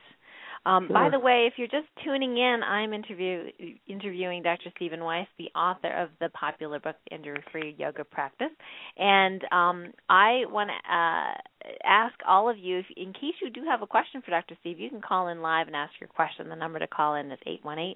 Um, 0.66 0.90
By 0.90 1.10
the 1.10 1.20
way, 1.20 1.48
if 1.48 1.54
you're 1.58 1.68
just 1.70 1.88
tuning 2.04 2.38
in, 2.38 2.62
I'm 2.62 2.94
interview, 2.94 3.46
interviewing 3.88 4.44
Dr. 4.44 4.70
Steven 4.76 5.02
Weiss, 5.02 5.28
the 5.38 5.50
author 5.56 5.94
of 5.94 6.10
the 6.20 6.28
popular 6.30 6.78
book 6.80 6.98
Injury 7.10 7.42
Free 7.54 7.74
Yoga 7.80 8.04
Practice. 8.04 8.52
And 8.98 9.42
um, 9.54 9.94
I 10.10 10.44
want 10.50 10.70
to 10.70 10.94
uh, 10.94 11.72
ask 11.86 12.16
all 12.28 12.50
of 12.50 12.58
you, 12.58 12.80
if, 12.80 12.86
in 12.98 13.14
case 13.14 13.36
you 13.42 13.50
do 13.50 13.62
have 13.64 13.82
a 13.82 13.88
question 13.88 14.22
for 14.22 14.32
Dr. 14.32 14.58
Steve, 14.60 14.78
you 14.78 14.90
can 14.90 15.00
call 15.00 15.30
in 15.30 15.42
live 15.42 15.68
and 15.68 15.76
ask 15.76 15.94
your 16.02 16.10
question. 16.10 16.50
The 16.50 16.56
number 16.56 16.80
to 16.80 16.88
call 16.88 17.16
in 17.16 17.32
is 17.32 17.40
818 17.46 17.96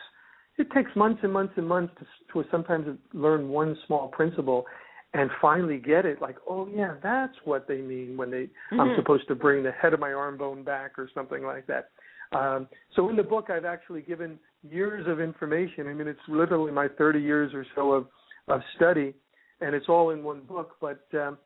it 0.58 0.72
takes 0.72 0.92
months 0.96 1.20
and 1.24 1.32
months 1.34 1.54
and 1.58 1.68
months 1.68 1.94
to, 2.00 2.44
to 2.44 2.48
sometimes 2.52 2.86
learn 3.14 3.50
one 3.50 3.78
small 3.88 4.08
principle 4.10 4.66
and 5.14 5.30
finally 5.42 5.78
get 5.78 6.06
it 6.06 6.22
like 6.22 6.36
oh 6.48 6.68
yeah 6.74 6.96
that's 7.02 7.36
what 7.46 7.68
they 7.68 7.82
mean 7.82 8.18
when 8.18 8.30
they 8.30 8.44
mm-hmm. 8.44 8.82
i'm 8.82 8.96
supposed 8.96 9.28
to 9.28 9.36
bring 9.36 9.64
the 9.64 9.72
head 9.72 9.94
of 9.94 10.00
my 10.00 10.14
arm 10.14 10.38
bone 10.38 10.64
back 10.64 10.98
or 10.98 11.10
something 11.14 11.44
like 11.44 11.66
that 11.68 11.90
um, 12.34 12.68
so 12.96 13.10
in 13.10 13.16
the 13.16 13.24
book 13.24 13.50
i've 13.50 13.66
actually 13.66 14.02
given 14.02 14.38
years 14.72 15.06
of 15.08 15.20
information. 15.20 15.88
I 15.88 15.94
mean, 15.94 16.08
it's 16.08 16.20
literally 16.28 16.72
my 16.72 16.88
30 16.98 17.20
years 17.20 17.54
or 17.54 17.66
so 17.76 17.92
of 17.92 18.08
of 18.48 18.62
study, 18.76 19.14
and 19.62 19.74
it's 19.74 19.88
all 19.90 20.12
in 20.12 20.24
one 20.24 20.42
book. 20.42 20.76
But 20.80 21.06
um, 21.14 21.38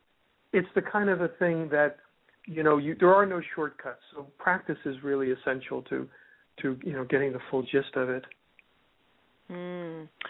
it's 0.52 0.68
the 0.76 0.82
kind 0.82 1.10
of 1.10 1.22
a 1.22 1.30
thing 1.30 1.70
that 1.70 1.98
you 2.46 2.64
know 2.64 2.78
you, 2.78 2.96
there 3.00 3.14
are 3.14 3.26
no 3.26 3.42
shortcuts. 3.56 4.02
So 4.14 4.28
practice 4.38 4.78
is 4.86 4.96
really 5.04 5.32
essential 5.32 5.82
to 5.84 6.08
to 6.62 6.78
you 6.84 6.94
know 6.94 7.06
getting 7.06 7.34
the 7.34 7.40
full 7.50 7.64
gist 7.64 7.96
of 7.96 8.10
it. 8.10 8.26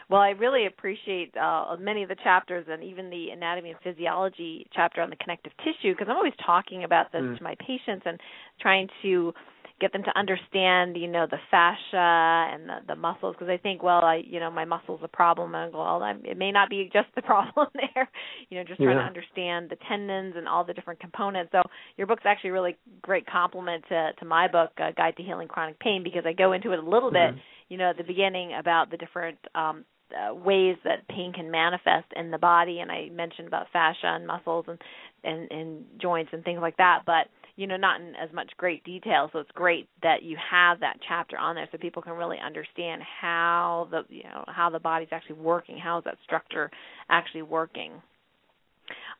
Well, 0.09 0.21
I 0.21 0.29
really 0.29 0.65
appreciate 0.65 1.35
uh, 1.37 1.75
many 1.79 2.01
of 2.01 2.09
the 2.09 2.15
chapters 2.23 2.65
and 2.67 2.83
even 2.83 3.11
the 3.11 3.27
anatomy 3.31 3.69
and 3.69 3.79
physiology 3.83 4.67
chapter 4.73 5.01
on 5.01 5.11
the 5.11 5.15
connective 5.15 5.51
tissue 5.59 5.93
because 5.93 6.07
I'm 6.09 6.17
always 6.17 6.33
talking 6.43 6.83
about 6.83 7.11
this 7.11 7.21
mm. 7.21 7.37
to 7.37 7.43
my 7.43 7.55
patients 7.59 8.03
and 8.05 8.19
trying 8.59 8.87
to 9.03 9.33
get 9.79 9.93
them 9.93 10.03
to 10.03 10.17
understand, 10.17 10.97
you 10.97 11.07
know, 11.07 11.25
the 11.29 11.37
fascia 11.49 12.53
and 12.53 12.67
the, 12.67 12.75
the 12.87 12.95
muscles 12.95 13.35
because 13.37 13.49
I 13.49 13.57
think, 13.57 13.81
well, 13.81 14.03
I, 14.03 14.21
you 14.25 14.39
know, 14.39 14.51
my 14.51 14.65
muscle's 14.65 14.99
a 15.03 15.07
problem, 15.07 15.55
and 15.55 15.69
I 15.69 15.71
go, 15.71 15.79
well, 15.79 16.03
I'm, 16.03 16.23
it 16.25 16.37
may 16.37 16.51
not 16.51 16.69
be 16.69 16.89
just 16.93 17.07
the 17.15 17.21
problem 17.21 17.67
there, 17.73 18.09
you 18.49 18.57
know, 18.57 18.63
just 18.63 18.79
trying 18.79 18.97
yeah. 18.97 19.03
to 19.03 19.07
understand 19.07 19.69
the 19.69 19.77
tendons 19.87 20.35
and 20.37 20.47
all 20.47 20.63
the 20.63 20.73
different 20.73 20.99
components. 20.99 21.51
So 21.51 21.61
your 21.97 22.07
book's 22.07 22.23
actually 22.25 22.51
a 22.51 22.53
really 22.53 22.77
great 23.01 23.25
complement 23.25 23.85
to 23.89 24.11
to 24.19 24.25
my 24.25 24.47
book, 24.47 24.71
uh, 24.79 24.91
Guide 24.95 25.15
to 25.17 25.23
Healing 25.23 25.47
Chronic 25.47 25.79
Pain, 25.79 26.03
because 26.03 26.23
I 26.25 26.33
go 26.33 26.53
into 26.53 26.71
it 26.73 26.79
a 26.79 26.81
little 26.81 27.11
mm-hmm. 27.11 27.35
bit, 27.35 27.43
you 27.69 27.77
know, 27.77 27.91
at 27.91 27.97
the 27.97 28.03
beginning 28.03 28.53
about 28.59 28.91
the 28.91 28.97
different 28.97 29.37
um 29.55 29.85
uh, 30.13 30.33
ways 30.33 30.77
that 30.83 31.07
pain 31.07 31.33
can 31.33 31.51
manifest 31.51 32.07
in 32.15 32.31
the 32.31 32.37
body. 32.37 32.79
And 32.79 32.91
I 32.91 33.09
mentioned 33.09 33.47
about 33.47 33.67
fascia 33.71 34.07
and 34.07 34.27
muscles 34.27 34.65
and 34.67 34.79
and 35.23 35.51
and 35.51 35.85
joints 36.01 36.31
and 36.33 36.43
things 36.43 36.59
like 36.61 36.77
that. 36.77 37.03
But 37.05 37.27
you 37.59 37.67
know 37.67 37.75
not 37.75 37.99
in 37.99 38.15
as 38.15 38.31
much 38.33 38.49
great 38.57 38.83
detail. 38.85 39.29
So 39.33 39.39
it's 39.39 39.51
great 39.51 39.89
that 40.01 40.23
you 40.23 40.37
have 40.49 40.79
that 40.79 40.97
chapter 41.07 41.37
on 41.37 41.55
there 41.55 41.67
so 41.71 41.77
people 41.77 42.01
can 42.01 42.13
really 42.13 42.37
understand 42.43 43.01
how 43.21 43.89
the 43.91 44.03
you 44.07 44.23
know 44.23 44.45
how 44.47 44.69
the 44.69 44.79
body's 44.79 45.09
actually 45.11 45.35
working. 45.35 45.77
How 45.77 45.97
is 45.97 46.05
that 46.05 46.17
structure 46.23 46.71
actually 47.09 47.41
working? 47.41 47.91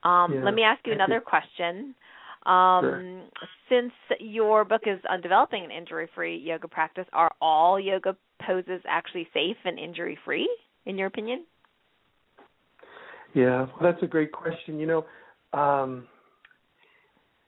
Um, 0.03 0.36
yeah. 0.36 0.43
let 0.43 0.53
me 0.53 0.63
ask 0.63 0.79
you 0.88 0.93
another 0.93 1.19
question. 1.19 1.93
Um, 2.46 2.81
sure. 2.81 3.29
since 3.67 3.91
your 4.22 4.63
book 4.63 4.84
is 4.86 5.00
on 5.10 5.19
developing 5.19 5.65
an 5.65 5.72
injury 5.72 6.08
free 6.15 6.38
yoga 6.38 6.69
practice 6.69 7.05
are 7.12 7.31
all 7.41 7.77
yoga 7.77 8.15
poses 8.48 8.81
actually 8.88 9.27
safe 9.34 9.58
and 9.65 9.77
injury 9.77 10.17
free 10.24 10.50
in 10.89 10.98
your 10.98 11.08
opinion? 11.08 11.46
Yeah 13.34 13.67
well, 13.79 13.91
that's 13.91 14.03
a 14.03 14.08
great 14.08 14.31
question. 14.31 14.79
You 14.79 14.88
know 14.88 15.05
um, 15.60 16.08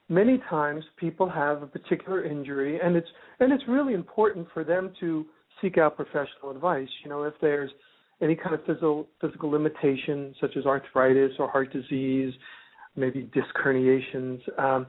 many 0.09 0.39
times 0.49 0.83
people 0.97 1.29
have 1.29 1.63
a 1.63 1.67
particular 1.67 2.23
injury 2.23 2.79
and 2.81 2.95
it's 2.95 3.09
and 3.39 3.51
it's 3.51 3.63
really 3.67 3.93
important 3.93 4.47
for 4.53 4.63
them 4.63 4.93
to 4.99 5.25
seek 5.61 5.77
out 5.77 5.95
professional 5.95 6.51
advice. 6.51 6.89
You 7.03 7.09
know 7.09 7.23
if 7.23 7.33
there's 7.41 7.71
any 8.21 8.35
kind 8.35 8.53
of 8.53 8.63
physical 8.65 9.07
physical 9.19 9.49
limitation 9.49 10.33
such 10.39 10.55
as 10.55 10.65
arthritis 10.65 11.31
or 11.39 11.49
heart 11.49 11.73
disease 11.73 12.33
maybe 12.95 13.29
disc 13.33 13.47
herniations 13.63 14.39
um, 14.59 14.85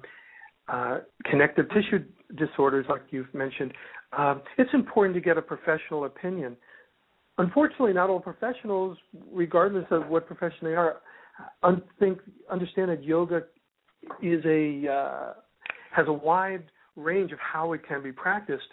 uh, 0.68 0.98
connective 1.24 1.66
tissue 1.70 2.04
disorders 2.36 2.84
like 2.88 3.02
you've 3.10 3.32
mentioned 3.34 3.72
um, 4.16 4.42
it's 4.58 4.70
important 4.74 5.14
to 5.14 5.20
get 5.20 5.38
a 5.38 5.42
professional 5.42 6.04
opinion 6.04 6.56
unfortunately 7.38 7.92
not 7.92 8.10
all 8.10 8.20
professionals 8.20 8.98
regardless 9.30 9.86
of 9.90 10.06
what 10.08 10.26
profession 10.26 10.58
they 10.62 10.74
are 10.74 11.00
un- 11.62 11.82
think 11.98 12.18
understand 12.50 12.90
that 12.90 13.02
yoga 13.02 13.42
is 14.22 14.44
a 14.44 14.92
uh, 14.92 15.32
has 15.94 16.06
a 16.08 16.12
wide 16.12 16.64
range 16.96 17.32
of 17.32 17.38
how 17.38 17.72
it 17.72 17.86
can 17.86 18.02
be 18.02 18.12
practiced. 18.12 18.66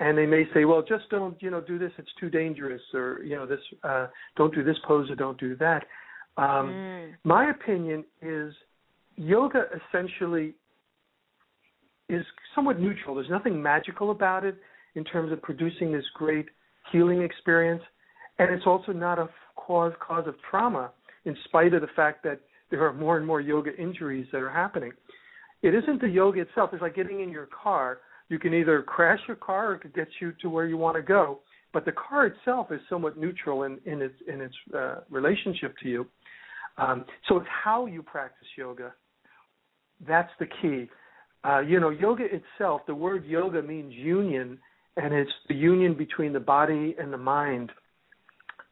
And 0.00 0.16
they 0.16 0.26
may 0.26 0.44
say 0.54 0.64
well 0.64 0.82
just 0.82 1.08
don't 1.10 1.40
you 1.42 1.50
know 1.50 1.60
do 1.60 1.78
this. 1.78 1.92
It's 1.98 2.10
too 2.20 2.30
dangerous 2.30 2.82
or 2.94 3.22
you 3.24 3.36
know 3.36 3.46
this 3.46 3.60
uh, 3.82 4.06
don't 4.36 4.54
do 4.54 4.62
this 4.62 4.76
pose 4.86 5.10
or 5.10 5.16
don't 5.16 5.38
do 5.38 5.56
that. 5.56 5.84
Um, 6.36 6.68
mm. 6.68 7.14
my 7.24 7.50
opinion 7.50 8.04
is 8.22 8.54
yoga 9.16 9.64
essentially 9.88 10.54
is 12.08 12.24
somewhat 12.54 12.78
neutral. 12.78 13.16
There's 13.16 13.28
nothing 13.28 13.60
magical 13.60 14.12
about 14.12 14.44
it 14.44 14.56
in 14.94 15.04
terms 15.04 15.32
of 15.32 15.42
producing 15.42 15.92
this 15.92 16.04
great 16.14 16.46
healing 16.92 17.22
experience 17.22 17.82
and 18.38 18.52
it's 18.52 18.66
also 18.66 18.92
not 18.92 19.18
a 19.18 19.28
cause 19.56 19.92
cause 20.00 20.26
of 20.26 20.34
trauma 20.50 20.90
in 21.24 21.36
spite 21.44 21.74
of 21.74 21.80
the 21.80 21.88
fact 21.94 22.22
that 22.24 22.40
there 22.70 22.86
are 22.86 22.92
more 22.92 23.16
and 23.16 23.26
more 23.26 23.40
yoga 23.40 23.74
injuries 23.76 24.26
that 24.32 24.38
are 24.38 24.50
happening. 24.50 24.92
It 25.62 25.74
isn't 25.74 26.00
the 26.00 26.08
yoga 26.08 26.40
itself. 26.40 26.70
It's 26.72 26.82
like 26.82 26.94
getting 26.94 27.20
in 27.20 27.30
your 27.30 27.46
car. 27.46 27.98
You 28.28 28.38
can 28.38 28.54
either 28.54 28.82
crash 28.82 29.20
your 29.26 29.36
car 29.36 29.70
or 29.70 29.74
it 29.74 29.80
could 29.80 29.94
get 29.94 30.08
you 30.20 30.32
to 30.42 30.50
where 30.50 30.66
you 30.66 30.76
want 30.76 30.96
to 30.96 31.02
go. 31.02 31.40
But 31.72 31.84
the 31.84 31.92
car 31.92 32.26
itself 32.26 32.70
is 32.70 32.80
somewhat 32.88 33.18
neutral 33.18 33.64
in, 33.64 33.78
in 33.84 34.00
its 34.00 34.14
in 34.26 34.40
its 34.40 34.54
uh, 34.74 35.00
relationship 35.10 35.74
to 35.82 35.88
you. 35.88 36.06
Um, 36.78 37.04
so 37.28 37.38
it's 37.38 37.48
how 37.64 37.86
you 37.86 38.02
practice 38.02 38.46
yoga. 38.56 38.94
That's 40.06 40.30
the 40.38 40.46
key. 40.62 40.88
Uh, 41.44 41.60
you 41.60 41.80
know, 41.80 41.90
yoga 41.90 42.24
itself. 42.24 42.82
The 42.86 42.94
word 42.94 43.24
yoga 43.26 43.62
means 43.62 43.92
union, 43.92 44.58
and 44.96 45.12
it's 45.12 45.30
the 45.48 45.54
union 45.54 45.94
between 45.94 46.32
the 46.32 46.40
body 46.40 46.94
and 46.98 47.12
the 47.12 47.18
mind. 47.18 47.70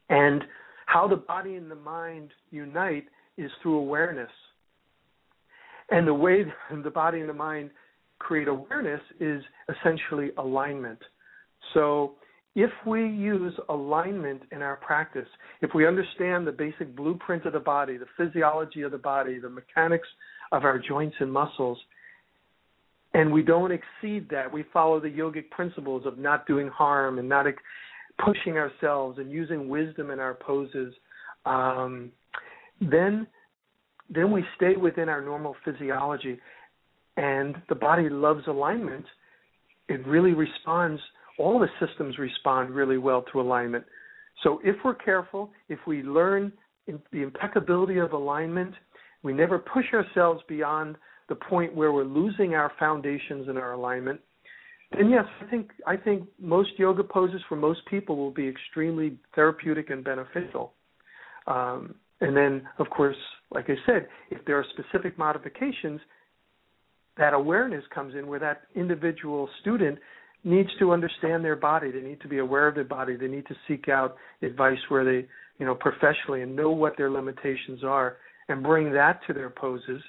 And 0.09 0.43
How 0.85 1.07
the 1.07 1.17
body 1.17 1.55
and 1.55 1.69
the 1.69 1.75
mind 1.75 2.31
unite 2.51 3.05
is 3.37 3.51
through 3.61 3.77
awareness. 3.77 4.31
And 5.89 6.07
the 6.07 6.13
way 6.13 6.45
the 6.83 6.89
body 6.89 7.19
and 7.19 7.29
the 7.29 7.33
mind 7.33 7.71
create 8.19 8.47
awareness 8.47 9.01
is 9.19 9.43
essentially 9.69 10.31
alignment. 10.37 10.99
So 11.73 12.13
if 12.55 12.71
we 12.87 13.01
use 13.01 13.53
alignment 13.69 14.41
in 14.51 14.63
our 14.63 14.77
practice, 14.77 15.27
if 15.61 15.71
we 15.75 15.85
understand 15.85 16.47
the 16.47 16.51
basic 16.51 16.95
blueprint 16.95 17.45
of 17.45 17.53
the 17.53 17.59
body, 17.59 17.97
the 17.97 18.07
physiology 18.17 18.81
of 18.81 18.91
the 18.91 18.97
body, 18.97 19.37
the 19.37 19.49
mechanics 19.49 20.07
of 20.51 20.63
our 20.63 20.79
joints 20.79 21.15
and 21.19 21.31
muscles, 21.31 21.77
and 23.13 23.31
we 23.31 23.43
don't 23.43 23.71
exceed 23.71 24.27
that, 24.29 24.51
we 24.51 24.65
follow 24.73 24.99
the 24.99 25.07
yogic 25.07 25.49
principles 25.51 26.05
of 26.05 26.17
not 26.17 26.47
doing 26.47 26.67
harm 26.67 27.19
and 27.19 27.29
not 27.29 27.45
pushing 28.23 28.57
ourselves 28.57 29.19
and 29.19 29.31
using 29.31 29.69
wisdom 29.69 30.11
in 30.11 30.19
our 30.19 30.33
poses, 30.33 30.93
um, 31.45 32.11
then 32.81 33.27
then 34.09 34.31
we 34.31 34.43
stay 34.55 34.77
within 34.77 35.09
our 35.09 35.21
normal 35.21 35.55
physiology, 35.65 36.39
and 37.17 37.55
the 37.67 37.75
body 37.75 38.09
loves 38.09 38.43
alignment. 38.47 39.03
It 39.89 40.05
really 40.07 40.33
responds 40.33 41.01
all 41.37 41.59
the 41.59 41.67
systems 41.85 42.17
respond 42.17 42.71
really 42.71 42.97
well 42.97 43.23
to 43.31 43.41
alignment. 43.41 43.85
So 44.43 44.59
if 44.63 44.75
we're 44.83 44.95
careful, 44.95 45.51
if 45.69 45.79
we 45.87 46.03
learn 46.03 46.51
the 46.87 47.21
impeccability 47.21 47.97
of 47.97 48.13
alignment, 48.13 48.73
we 49.23 49.33
never 49.33 49.59
push 49.59 49.85
ourselves 49.93 50.41
beyond 50.47 50.95
the 51.29 51.35
point 51.35 51.75
where 51.75 51.91
we're 51.91 52.05
losing 52.05 52.55
our 52.55 52.71
foundations 52.79 53.47
and 53.47 53.57
our 53.57 53.73
alignment. 53.73 54.19
Then 54.95 55.09
yes, 55.09 55.25
I 55.41 55.49
think 55.49 55.71
I 55.85 55.97
think 55.97 56.23
most 56.39 56.69
yoga 56.77 57.03
poses 57.03 57.41
for 57.49 57.55
most 57.55 57.81
people 57.89 58.15
will 58.15 58.31
be 58.31 58.47
extremely 58.47 59.17
therapeutic 59.35 59.89
and 59.89 60.03
beneficial. 60.03 60.73
Um, 61.45 61.95
and 62.21 62.35
then, 62.35 62.67
of 62.79 62.89
course, 62.89 63.15
like 63.51 63.69
I 63.69 63.75
said, 63.85 64.07
if 64.31 64.43
there 64.45 64.57
are 64.57 64.65
specific 64.73 65.17
modifications, 65.17 65.99
that 67.17 67.33
awareness 67.33 67.83
comes 67.93 68.15
in 68.15 68.27
where 68.27 68.39
that 68.39 68.63
individual 68.75 69.49
student 69.61 69.99
needs 70.43 70.69
to 70.79 70.91
understand 70.91 71.43
their 71.43 71.55
body. 71.55 71.91
They 71.91 72.01
need 72.01 72.21
to 72.21 72.27
be 72.27 72.39
aware 72.39 72.67
of 72.67 72.75
their 72.75 72.83
body. 72.83 73.15
They 73.15 73.27
need 73.27 73.45
to 73.47 73.55
seek 73.67 73.89
out 73.89 74.15
advice 74.41 74.77
where 74.89 75.03
they, 75.03 75.27
you 75.59 75.65
know, 75.65 75.75
professionally 75.75 76.41
and 76.41 76.55
know 76.55 76.71
what 76.71 76.95
their 76.97 77.11
limitations 77.11 77.83
are 77.83 78.17
and 78.47 78.63
bring 78.63 78.91
that 78.93 79.19
to 79.27 79.33
their 79.33 79.49
poses 79.49 80.01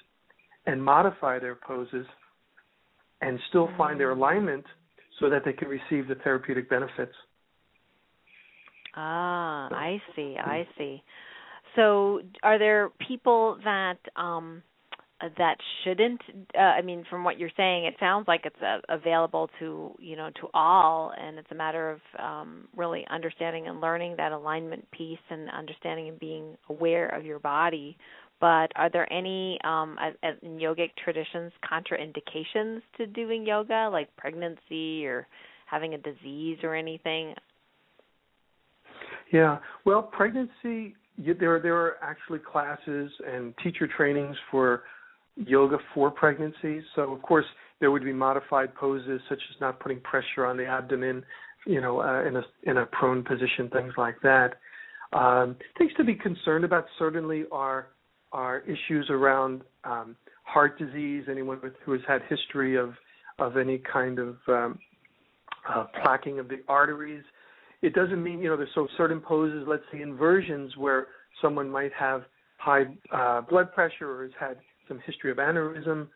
and 0.65 0.83
modify 0.83 1.39
their 1.39 1.55
poses 1.55 2.05
and 3.21 3.39
still 3.49 3.69
find 3.77 3.99
their 3.99 4.11
alignment 4.11 4.65
so 5.19 5.29
that 5.29 5.43
they 5.45 5.53
can 5.53 5.67
receive 5.67 6.07
the 6.07 6.15
therapeutic 6.23 6.69
benefits. 6.69 7.13
Ah, 8.95 9.69
I 9.71 10.01
see. 10.15 10.35
I 10.39 10.67
see. 10.77 11.03
So, 11.75 12.21
are 12.43 12.57
there 12.57 12.89
people 13.07 13.57
that 13.63 13.97
um 14.15 14.63
that 15.37 15.57
shouldn't 15.83 16.21
uh, 16.57 16.61
i 16.61 16.81
mean 16.81 17.03
from 17.09 17.25
what 17.25 17.37
you're 17.37 17.51
saying 17.57 17.83
it 17.85 17.93
sounds 17.99 18.25
like 18.27 18.41
it's 18.45 18.61
uh, 18.61 18.79
available 18.87 19.49
to 19.59 19.93
you 19.99 20.15
know 20.15 20.29
to 20.39 20.47
all 20.53 21.11
and 21.19 21.37
it's 21.37 21.51
a 21.51 21.55
matter 21.55 21.91
of 21.91 21.99
um, 22.17 22.67
really 22.75 23.05
understanding 23.11 23.67
and 23.67 23.81
learning 23.81 24.15
that 24.15 24.31
alignment 24.31 24.89
piece 24.91 25.19
and 25.29 25.49
understanding 25.49 26.07
and 26.07 26.19
being 26.19 26.55
aware 26.69 27.09
of 27.09 27.25
your 27.25 27.39
body 27.39 27.97
but 28.41 28.71
are 28.75 28.89
there 28.91 29.11
any 29.11 29.59
um, 29.63 29.97
as, 29.99 30.13
as 30.23 30.35
in 30.41 30.57
yogic 30.57 30.91
traditions 31.03 31.51
contraindications 31.63 32.81
to 32.97 33.07
doing 33.07 33.45
yoga 33.45 33.89
like 33.91 34.15
pregnancy 34.17 35.05
or 35.05 35.27
having 35.65 35.93
a 35.93 35.97
disease 35.97 36.57
or 36.63 36.75
anything 36.75 37.33
yeah 39.31 39.57
well 39.85 40.01
pregnancy 40.01 40.95
there 41.39 41.59
there 41.59 41.75
are 41.75 41.97
actually 42.01 42.39
classes 42.39 43.11
and 43.27 43.53
teacher 43.63 43.87
trainings 43.87 44.35
for 44.49 44.83
yoga 45.35 45.77
for 45.93 46.11
pregnancy. 46.11 46.81
So 46.95 47.13
of 47.13 47.21
course 47.21 47.45
there 47.79 47.91
would 47.91 48.03
be 48.03 48.13
modified 48.13 48.75
poses 48.75 49.21
such 49.29 49.39
as 49.49 49.61
not 49.61 49.79
putting 49.79 49.99
pressure 50.01 50.45
on 50.45 50.57
the 50.57 50.65
abdomen, 50.65 51.23
you 51.65 51.81
know, 51.81 52.01
uh, 52.01 52.27
in 52.27 52.35
a 52.35 52.43
in 52.63 52.77
a 52.77 52.85
prone 52.87 53.23
position, 53.23 53.69
things 53.71 53.93
like 53.97 54.15
that. 54.23 54.55
Um, 55.11 55.55
things 55.77 55.91
to 55.97 56.03
be 56.03 56.15
concerned 56.15 56.65
about 56.65 56.85
certainly 56.97 57.45
are 57.51 57.87
are 58.31 58.59
issues 58.59 59.07
around 59.09 59.61
um, 59.83 60.15
heart 60.43 60.77
disease. 60.77 61.23
Anyone 61.29 61.59
with, 61.61 61.73
who 61.85 61.93
has 61.93 62.01
had 62.07 62.21
history 62.29 62.77
of 62.77 62.93
of 63.37 63.57
any 63.57 63.77
kind 63.91 64.19
of 64.19 64.35
um, 64.47 64.79
uh, 65.67 65.85
plaquing 66.03 66.39
of 66.39 66.47
the 66.49 66.59
arteries. 66.67 67.23
It 67.81 67.93
doesn't 67.93 68.21
mean 68.21 68.39
you 68.39 68.49
know 68.49 68.57
there's 68.57 68.69
so 68.75 68.87
certain 68.97 69.21
poses, 69.21 69.65
let's 69.67 69.83
say 69.91 70.01
inversions, 70.01 70.75
where 70.77 71.07
someone 71.41 71.69
might 71.69 71.91
have 71.97 72.23
high 72.57 72.83
uh, 73.11 73.41
blood 73.41 73.73
pressure 73.73 74.11
or 74.11 74.23
has 74.23 74.31
had 74.39 74.57
some 74.87 74.99
history 75.05 75.31
of 75.31 75.37
aneurysm. 75.37 76.07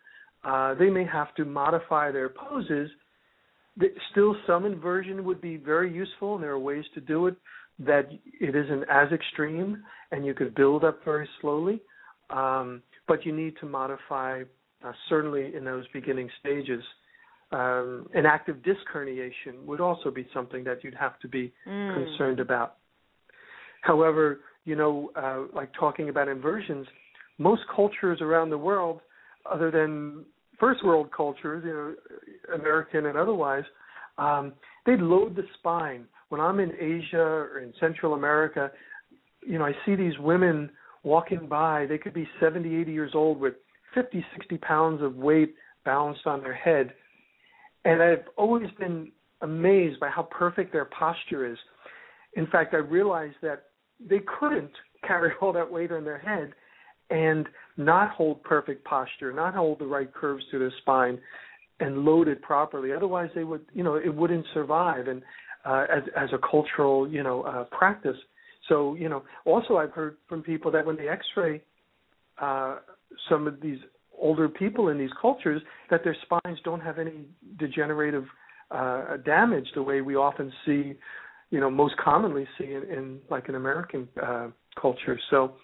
Uh, 0.44 0.74
they 0.76 0.90
may 0.90 1.06
have 1.06 1.34
to 1.36 1.46
modify 1.46 2.12
their 2.12 2.30
poses. 2.30 2.90
Still, 4.12 4.36
some 4.46 4.66
inversion 4.66 5.24
would 5.24 5.42
be 5.42 5.58
very 5.58 5.92
useful, 5.92 6.36
and 6.36 6.44
there 6.44 6.52
are 6.52 6.60
ways 6.60 6.84
to 6.94 7.02
do 7.02 7.28
it 7.28 7.36
that 7.80 8.10
it 8.40 8.56
isn't 8.56 8.84
as 8.90 9.12
extreme, 9.12 9.82
and 10.12 10.26
you 10.26 10.34
could 10.34 10.54
build 10.54 10.84
up 10.84 11.00
very 11.04 11.28
slowly. 11.42 11.82
Um, 12.30 12.82
but 13.08 13.26
you 13.26 13.36
need 13.36 13.56
to 13.60 13.66
modify, 13.66 14.44
uh, 14.84 14.92
certainly 15.10 15.56
in 15.56 15.64
those 15.64 15.86
beginning 15.94 16.30
stages. 16.40 16.84
Um, 17.52 18.08
an 18.16 18.26
active 18.26 18.64
disc 18.64 18.82
herniation 18.92 19.64
would 19.66 19.80
also 19.80 20.10
be 20.10 20.28
something 20.34 20.64
that 20.64 20.84
you'd 20.84 20.96
have 20.96 21.20
to 21.20 21.28
be 21.28 21.54
mm. 21.68 21.94
concerned 21.94 22.40
about. 22.40 22.78
However, 23.82 24.40
you 24.66 24.76
know, 24.76 25.12
uh, 25.16 25.44
like 25.54 25.70
talking 25.78 26.10
about 26.10 26.28
inversions, 26.28 26.88
most 27.38 27.62
cultures 27.76 28.20
around 28.22 28.50
the 28.50 28.58
world, 28.58 29.02
other 29.52 29.70
than 29.70 30.26
first 30.60 30.84
world 30.84 31.10
cultures, 31.16 31.64
you 31.66 31.74
know, 31.74 32.56
American 32.56 33.08
and 33.08 33.18
otherwise, 33.18 33.64
um, 34.18 34.54
they 34.86 34.98
load 34.98 35.36
the 35.36 35.44
spine. 35.60 36.06
When 36.30 36.40
I'm 36.40 36.60
in 36.60 36.72
Asia 36.80 37.18
or 37.18 37.60
in 37.60 37.74
Central 37.80 38.14
America, 38.14 38.72
you 39.46 39.60
know, 39.60 39.66
I 39.66 39.74
see 39.86 39.96
these 39.96 40.18
women 40.20 40.70
walking 41.04 41.48
by. 41.48 41.86
They 41.86 41.98
could 41.98 42.14
be 42.14 42.28
70, 42.40 42.76
80 42.76 42.92
years 42.92 43.12
old 43.14 43.40
with 43.40 43.56
50, 43.94 44.26
60 44.36 44.58
pounds 44.58 45.02
of 45.02 45.16
weight 45.16 45.56
balanced 45.86 46.26
on 46.26 46.42
their 46.42 46.54
head. 46.54 46.94
And 47.86 48.02
I've 48.02 48.26
always 48.38 48.70
been 48.80 49.12
amazed 49.42 50.00
by 50.00 50.10
how 50.10 50.24
perfect 50.24 50.72
their 50.72 50.86
posture 50.86 51.52
is. 51.52 51.58
In 52.36 52.48
fact, 52.48 52.74
I 52.74 52.78
realized 52.78 53.36
that 53.42 53.66
they 54.00 54.22
couldn't 54.40 54.72
carry 55.08 55.32
all 55.42 55.54
that 55.54 55.70
weight 55.70 55.92
on 55.92 56.04
their 56.06 56.18
head 56.18 56.54
and 57.10 57.48
not 57.78 58.12
hold 58.12 58.42
perfect 58.44 58.86
posture, 58.86 59.34
not 59.34 59.54
hold 59.54 59.80
the 59.80 59.86
right 59.86 60.12
curves 60.14 60.44
to 60.52 60.60
their 60.60 60.72
spine, 60.82 61.20
and 61.80 62.06
load 62.06 62.28
it 62.28 62.42
properly. 62.42 62.94
Otherwise, 62.94 63.30
they 63.36 63.44
would, 63.44 63.66
you 63.74 63.84
know, 63.84 63.96
it 63.96 64.14
wouldn't 64.14 64.46
survive. 64.54 65.08
And 65.08 65.22
uh, 65.66 65.86
as 65.94 66.04
as 66.16 66.30
a 66.34 66.40
cultural, 66.50 67.08
you 67.08 67.24
know, 67.24 67.44
uh, 67.44 67.64
practice. 67.66 68.18
So, 68.70 68.96
you 68.96 69.10
know, 69.10 69.24
also 69.46 69.78
I've 69.78 69.92
heard 69.92 70.18
from 70.28 70.42
people 70.42 70.72
that 70.72 70.86
when 70.86 70.96
they 70.96 71.10
X-ray 71.10 71.62
uh, 72.42 72.78
some 73.30 73.48
of 73.48 73.62
these 73.62 73.80
older 74.18 74.48
people 74.48 74.90
in 74.90 74.98
these 74.98 75.10
cultures, 75.22 75.62
that 75.90 76.04
their 76.04 76.16
spines 76.24 76.60
don't 76.64 76.80
have 76.80 77.00
any 77.00 77.26
degenerative 77.60 78.26
uh, 78.72 79.18
damage 79.26 79.68
the 79.76 79.84
way 79.84 80.02
we 80.02 80.16
often 80.16 80.52
see, 80.66 80.94
you 81.52 81.60
know, 81.60 81.70
most 81.70 81.96
commonly 81.98 82.48
see 82.58 82.66
in, 82.66 82.84
in 82.84 83.20
like 83.30 83.50
an 83.50 83.56
American 83.56 84.08
uh, 84.22 84.48
culture. 84.80 85.20
So, 85.30 85.56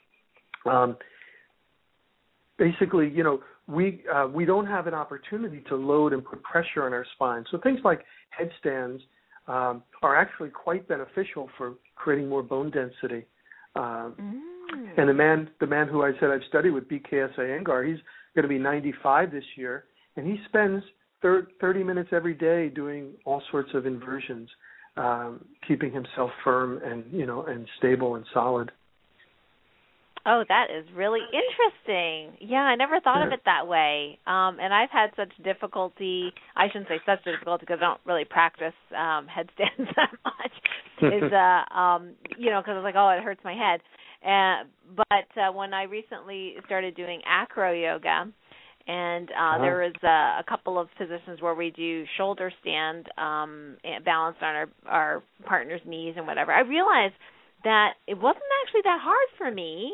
um, 0.69 0.97
basically, 2.57 3.09
you 3.09 3.23
know, 3.23 3.39
we 3.67 4.03
uh, 4.13 4.27
we 4.27 4.45
don't 4.45 4.65
have 4.65 4.87
an 4.87 4.93
opportunity 4.93 5.63
to 5.69 5.75
load 5.75 6.11
and 6.11 6.23
put 6.23 6.41
pressure 6.43 6.83
on 6.85 6.93
our 6.93 7.05
spine. 7.15 7.45
So 7.51 7.59
things 7.59 7.79
like 7.83 8.03
headstands 8.31 9.01
um, 9.49 9.83
are 10.03 10.15
actually 10.15 10.49
quite 10.49 10.87
beneficial 10.87 11.49
for 11.57 11.73
creating 11.95 12.29
more 12.29 12.43
bone 12.43 12.71
density. 12.71 13.25
Um, 13.75 14.15
mm. 14.19 14.97
And 14.97 15.09
the 15.09 15.13
man, 15.13 15.49
the 15.59 15.67
man 15.67 15.87
who 15.87 16.03
I 16.03 16.11
said 16.19 16.29
I've 16.29 16.47
studied 16.47 16.71
with, 16.71 16.87
BKS 16.87 17.35
Iyengar, 17.37 17.87
he's 17.87 17.99
going 18.35 18.43
to 18.43 18.47
be 18.47 18.59
95 18.59 19.31
this 19.31 19.43
year, 19.57 19.85
and 20.15 20.27
he 20.27 20.37
spends 20.47 20.83
30 21.21 21.83
minutes 21.83 22.09
every 22.13 22.35
day 22.35 22.69
doing 22.69 23.13
all 23.25 23.41
sorts 23.51 23.71
of 23.73 23.85
inversions, 23.85 24.47
um, 24.95 25.43
keeping 25.67 25.91
himself 25.91 26.29
firm 26.43 26.79
and 26.83 27.03
you 27.11 27.25
know 27.25 27.43
and 27.43 27.67
stable 27.77 28.15
and 28.15 28.25
solid. 28.33 28.71
Oh, 30.25 30.43
that 30.47 30.67
is 30.69 30.85
really 30.95 31.21
interesting. 31.21 32.37
Yeah, 32.41 32.59
I 32.59 32.75
never 32.75 32.99
thought 32.99 33.25
of 33.25 33.31
it 33.31 33.41
that 33.45 33.67
way. 33.67 34.19
Um 34.27 34.57
and 34.59 34.73
I've 34.73 34.89
had 34.91 35.11
such 35.15 35.31
difficulty, 35.43 36.31
I 36.55 36.67
shouldn't 36.67 36.87
say 36.87 36.99
such 37.05 37.23
difficulty 37.23 37.65
because 37.65 37.79
I 37.81 37.85
don't 37.85 38.01
really 38.05 38.25
practice 38.25 38.73
um 38.97 39.27
headstands 39.35 39.89
that 39.95 40.11
much. 40.25 41.13
is 41.13 41.31
uh 41.33 41.73
um 41.73 42.13
you 42.37 42.51
know, 42.51 42.61
cuz 42.61 42.71
I 42.71 42.75
was 42.75 42.83
like, 42.83 42.95
"Oh, 42.97 43.09
it 43.09 43.23
hurts 43.23 43.43
my 43.43 43.53
head." 43.55 43.81
Uh 44.25 44.65
but 44.95 45.41
uh 45.41 45.51
when 45.51 45.73
I 45.73 45.83
recently 45.83 46.55
started 46.65 46.95
doing 46.95 47.21
acro 47.25 47.71
yoga, 47.71 48.27
and 48.87 49.29
uh, 49.29 49.33
uh-huh. 49.33 49.61
there 49.61 49.79
was 49.83 49.93
uh, 50.03 50.41
a 50.41 50.43
couple 50.47 50.79
of 50.79 50.89
positions 50.97 51.41
where 51.41 51.53
we 51.53 51.69
do 51.71 52.05
shoulder 52.17 52.51
stand 52.61 53.07
um 53.17 53.77
balanced 54.03 54.41
on 54.41 54.55
our 54.55 54.69
our 54.85 55.23
partner's 55.45 55.81
knees 55.85 56.15
and 56.17 56.27
whatever. 56.27 56.51
I 56.51 56.61
realized 56.61 57.13
that 57.63 57.93
it 58.07 58.15
wasn't 58.15 58.43
actually 58.63 58.81
that 58.83 58.99
hard 59.01 59.27
for 59.37 59.51
me. 59.51 59.91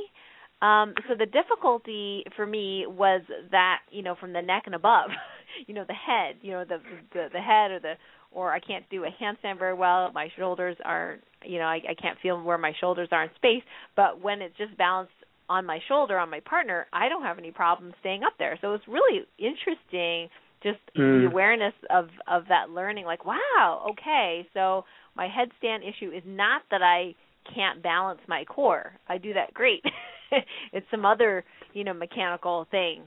Um, 0.62 0.94
so 1.08 1.16
the 1.18 1.26
difficulty 1.26 2.24
for 2.36 2.46
me 2.46 2.86
was 2.88 3.22
that 3.52 3.80
you 3.92 4.02
know 4.02 4.16
from 4.16 4.34
the 4.34 4.42
neck 4.42 4.64
and 4.66 4.76
above, 4.76 5.10
you 5.68 5.74
know 5.74 5.86
the 5.88 5.94
head, 5.94 6.38
you 6.42 6.52
know 6.52 6.64
the 6.64 6.78
the, 7.14 7.28
the 7.34 7.40
head 7.40 7.72
or 7.72 7.80
the 7.80 7.94
or 8.32 8.52
I 8.52 8.60
can't 8.60 8.88
do 8.90 9.04
a 9.04 9.10
handstand 9.22 9.60
very 9.60 9.74
well. 9.74 10.12
My 10.14 10.30
shoulders 10.38 10.78
are 10.84 11.18
you 11.44 11.60
know 11.60 11.66
I, 11.66 11.82
I 11.90 11.94
can't 12.02 12.18
feel 12.22 12.42
where 12.42 12.58
my 12.58 12.74
shoulders 12.80 13.10
are 13.12 13.24
in 13.24 13.30
space. 13.36 13.64
But 13.96 14.22
when 14.22 14.42
it's 14.42 14.58
just 14.58 14.78
balanced 14.78 15.14
on 15.50 15.66
my 15.66 15.80
shoulder 15.88 16.18
on 16.18 16.30
my 16.30 16.40
partner, 16.40 16.88
I 16.92 17.10
don't 17.10 17.24
have 17.24 17.38
any 17.38 17.52
problem 17.52 17.94
staying 18.00 18.24
up 18.24 18.34
there. 18.40 18.58
So 18.62 18.74
it's 18.74 18.88
really 18.88 19.26
interesting 19.38 20.30
just 20.64 20.80
mm. 20.98 21.22
the 21.22 21.28
awareness 21.28 21.74
of 21.90 22.10
of 22.28 22.46
that 22.50 22.70
learning 22.72 23.06
like 23.06 23.24
wow 23.24 23.86
okay 23.92 24.48
so 24.54 24.84
my 25.16 25.28
headstand 25.28 25.80
issue 25.88 26.10
is 26.10 26.24
not 26.26 26.64
that 26.72 26.82
i 26.82 27.14
can't 27.54 27.82
balance 27.82 28.20
my 28.28 28.44
core 28.46 28.94
i 29.08 29.18
do 29.18 29.34
that 29.34 29.54
great 29.54 29.84
it's 30.74 30.86
some 30.92 31.06
other 31.06 31.44
you 31.74 31.84
know 31.84 31.94
mechanical 31.94 32.68
thing 32.72 33.02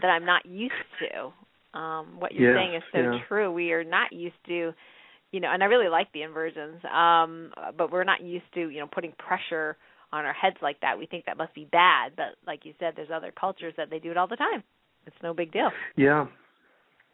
that 0.00 0.08
i'm 0.08 0.24
not 0.24 0.44
used 0.46 0.72
to 0.98 1.78
um 1.78 2.16
what 2.18 2.32
you're 2.32 2.52
yeah, 2.52 2.62
saying 2.62 2.74
is 2.76 2.82
so 2.92 2.98
yeah. 2.98 3.18
true 3.28 3.52
we 3.52 3.72
are 3.72 3.84
not 3.84 4.12
used 4.12 4.36
to 4.46 4.72
you 5.32 5.40
know 5.40 5.48
and 5.52 5.62
i 5.62 5.66
really 5.66 5.88
like 5.88 6.10
the 6.12 6.22
inversions 6.22 6.80
um 6.92 7.50
but 7.76 7.92
we're 7.92 8.04
not 8.04 8.22
used 8.22 8.46
to 8.54 8.68
you 8.68 8.80
know 8.80 8.88
putting 8.92 9.12
pressure 9.12 9.76
on 10.12 10.24
our 10.24 10.32
heads 10.32 10.56
like 10.62 10.80
that 10.80 10.98
we 10.98 11.06
think 11.06 11.24
that 11.26 11.36
must 11.36 11.54
be 11.54 11.66
bad 11.72 12.12
but 12.16 12.36
like 12.46 12.64
you 12.64 12.72
said 12.78 12.94
there's 12.96 13.10
other 13.14 13.32
cultures 13.38 13.74
that 13.76 13.90
they 13.90 13.98
do 13.98 14.10
it 14.10 14.16
all 14.16 14.28
the 14.28 14.36
time 14.36 14.62
it's 15.06 15.16
no 15.22 15.34
big 15.34 15.52
deal 15.52 15.70
yeah 15.96 16.26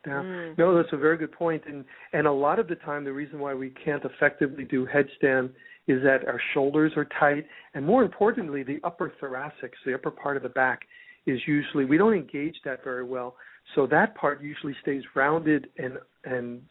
yeah. 0.06 0.14
Mm. 0.14 0.58
No, 0.58 0.76
that's 0.76 0.92
a 0.92 0.96
very 0.96 1.16
good 1.16 1.32
point. 1.32 1.62
And 1.66 1.84
and 2.12 2.26
a 2.26 2.32
lot 2.32 2.58
of 2.58 2.68
the 2.68 2.74
time 2.76 3.04
the 3.04 3.12
reason 3.12 3.38
why 3.38 3.54
we 3.54 3.70
can't 3.84 4.02
effectively 4.04 4.64
do 4.64 4.86
headstand 4.86 5.50
is 5.88 6.02
that 6.02 6.26
our 6.26 6.40
shoulders 6.54 6.92
are 6.96 7.06
tight 7.18 7.46
and 7.74 7.84
more 7.84 8.02
importantly 8.02 8.62
the 8.62 8.78
upper 8.84 9.12
thoracic, 9.20 9.72
the 9.84 9.94
upper 9.94 10.10
part 10.10 10.36
of 10.36 10.42
the 10.42 10.48
back 10.48 10.82
is 11.26 11.40
usually 11.46 11.84
we 11.84 11.96
don't 11.96 12.14
engage 12.14 12.56
that 12.64 12.82
very 12.84 13.04
well. 13.04 13.36
So 13.74 13.86
that 13.88 14.14
part 14.14 14.42
usually 14.42 14.74
stays 14.82 15.02
rounded 15.14 15.68
and 15.78 15.94
and 16.24 16.62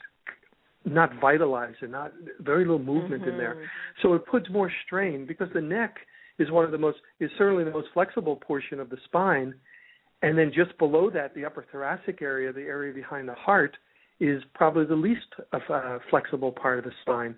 not 0.83 1.11
vitalized 1.21 1.77
and 1.81 1.91
not 1.91 2.11
very 2.39 2.65
little 2.65 2.79
movement 2.79 3.21
mm-hmm. 3.21 3.31
in 3.31 3.37
there. 3.37 3.55
Mm-hmm. 3.55 4.01
So 4.01 4.13
it 4.13 4.25
puts 4.25 4.49
more 4.49 4.71
strain 4.85 5.25
because 5.27 5.47
the 5.53 5.61
neck 5.61 5.95
is 6.39 6.49
one 6.49 6.65
of 6.65 6.71
the 6.71 6.77
most 6.77 6.97
is 7.19 7.29
certainly 7.37 7.63
the 7.63 7.71
most 7.71 7.89
flexible 7.93 8.35
portion 8.35 8.79
of 8.79 8.89
the 8.89 8.97
spine 9.05 9.53
and 10.21 10.37
then 10.37 10.51
just 10.53 10.77
below 10.77 11.09
that, 11.09 11.33
the 11.33 11.45
upper 11.45 11.65
thoracic 11.71 12.21
area, 12.21 12.53
the 12.53 12.61
area 12.61 12.93
behind 12.93 13.27
the 13.27 13.33
heart, 13.33 13.75
is 14.19 14.41
probably 14.53 14.85
the 14.85 14.95
least 14.95 15.25
uh, 15.51 15.97
flexible 16.09 16.51
part 16.51 16.77
of 16.77 16.85
the 16.85 16.91
spine. 17.01 17.35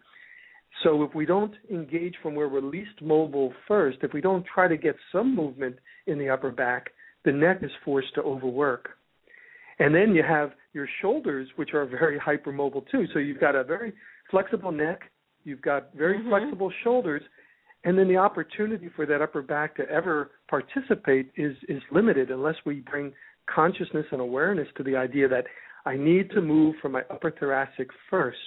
So 0.81 1.03
if 1.03 1.13
we 1.13 1.25
don't 1.25 1.53
engage 1.69 2.15
from 2.21 2.35
where 2.35 2.49
we're 2.49 2.61
least 2.61 3.01
mobile 3.01 3.53
first, 3.67 3.99
if 4.01 4.13
we 4.13 4.21
don't 4.21 4.45
try 4.45 4.67
to 4.67 4.77
get 4.77 4.95
some 5.11 5.35
movement 5.35 5.77
in 6.07 6.17
the 6.17 6.29
upper 6.29 6.51
back, 6.51 6.91
the 7.25 7.31
neck 7.31 7.59
is 7.61 7.71
forced 7.85 8.13
to 8.15 8.21
overwork. 8.21 8.89
And 9.79 9.93
then 9.93 10.13
you 10.13 10.23
have 10.23 10.51
your 10.73 10.87
shoulders, 11.01 11.47
which 11.55 11.73
are 11.73 11.85
very 11.85 12.19
hypermobile 12.27 12.89
too. 12.91 13.05
So 13.13 13.19
you've 13.19 13.39
got 13.39 13.55
a 13.55 13.63
very 13.63 13.93
flexible 14.31 14.71
neck, 14.71 15.01
you've 15.43 15.61
got 15.61 15.93
very 15.95 16.17
mm-hmm. 16.17 16.29
flexible 16.29 16.71
shoulders, 16.83 17.21
and 17.83 17.97
then 17.97 18.07
the 18.07 18.17
opportunity 18.17 18.89
for 18.95 19.05
that 19.05 19.21
upper 19.21 19.41
back 19.41 19.75
to 19.75 19.89
ever 19.89 20.31
participate 20.49 21.31
is 21.35 21.55
is 21.67 21.81
limited 21.91 22.31
unless 22.31 22.55
we 22.65 22.79
bring 22.79 23.11
consciousness 23.53 24.05
and 24.11 24.21
awareness 24.21 24.67
to 24.77 24.83
the 24.83 24.95
idea 24.95 25.27
that 25.27 25.45
I 25.85 25.97
need 25.97 26.31
to 26.31 26.41
move 26.41 26.75
from 26.81 26.93
my 26.93 27.01
upper 27.09 27.31
thoracic 27.31 27.89
first. 28.09 28.37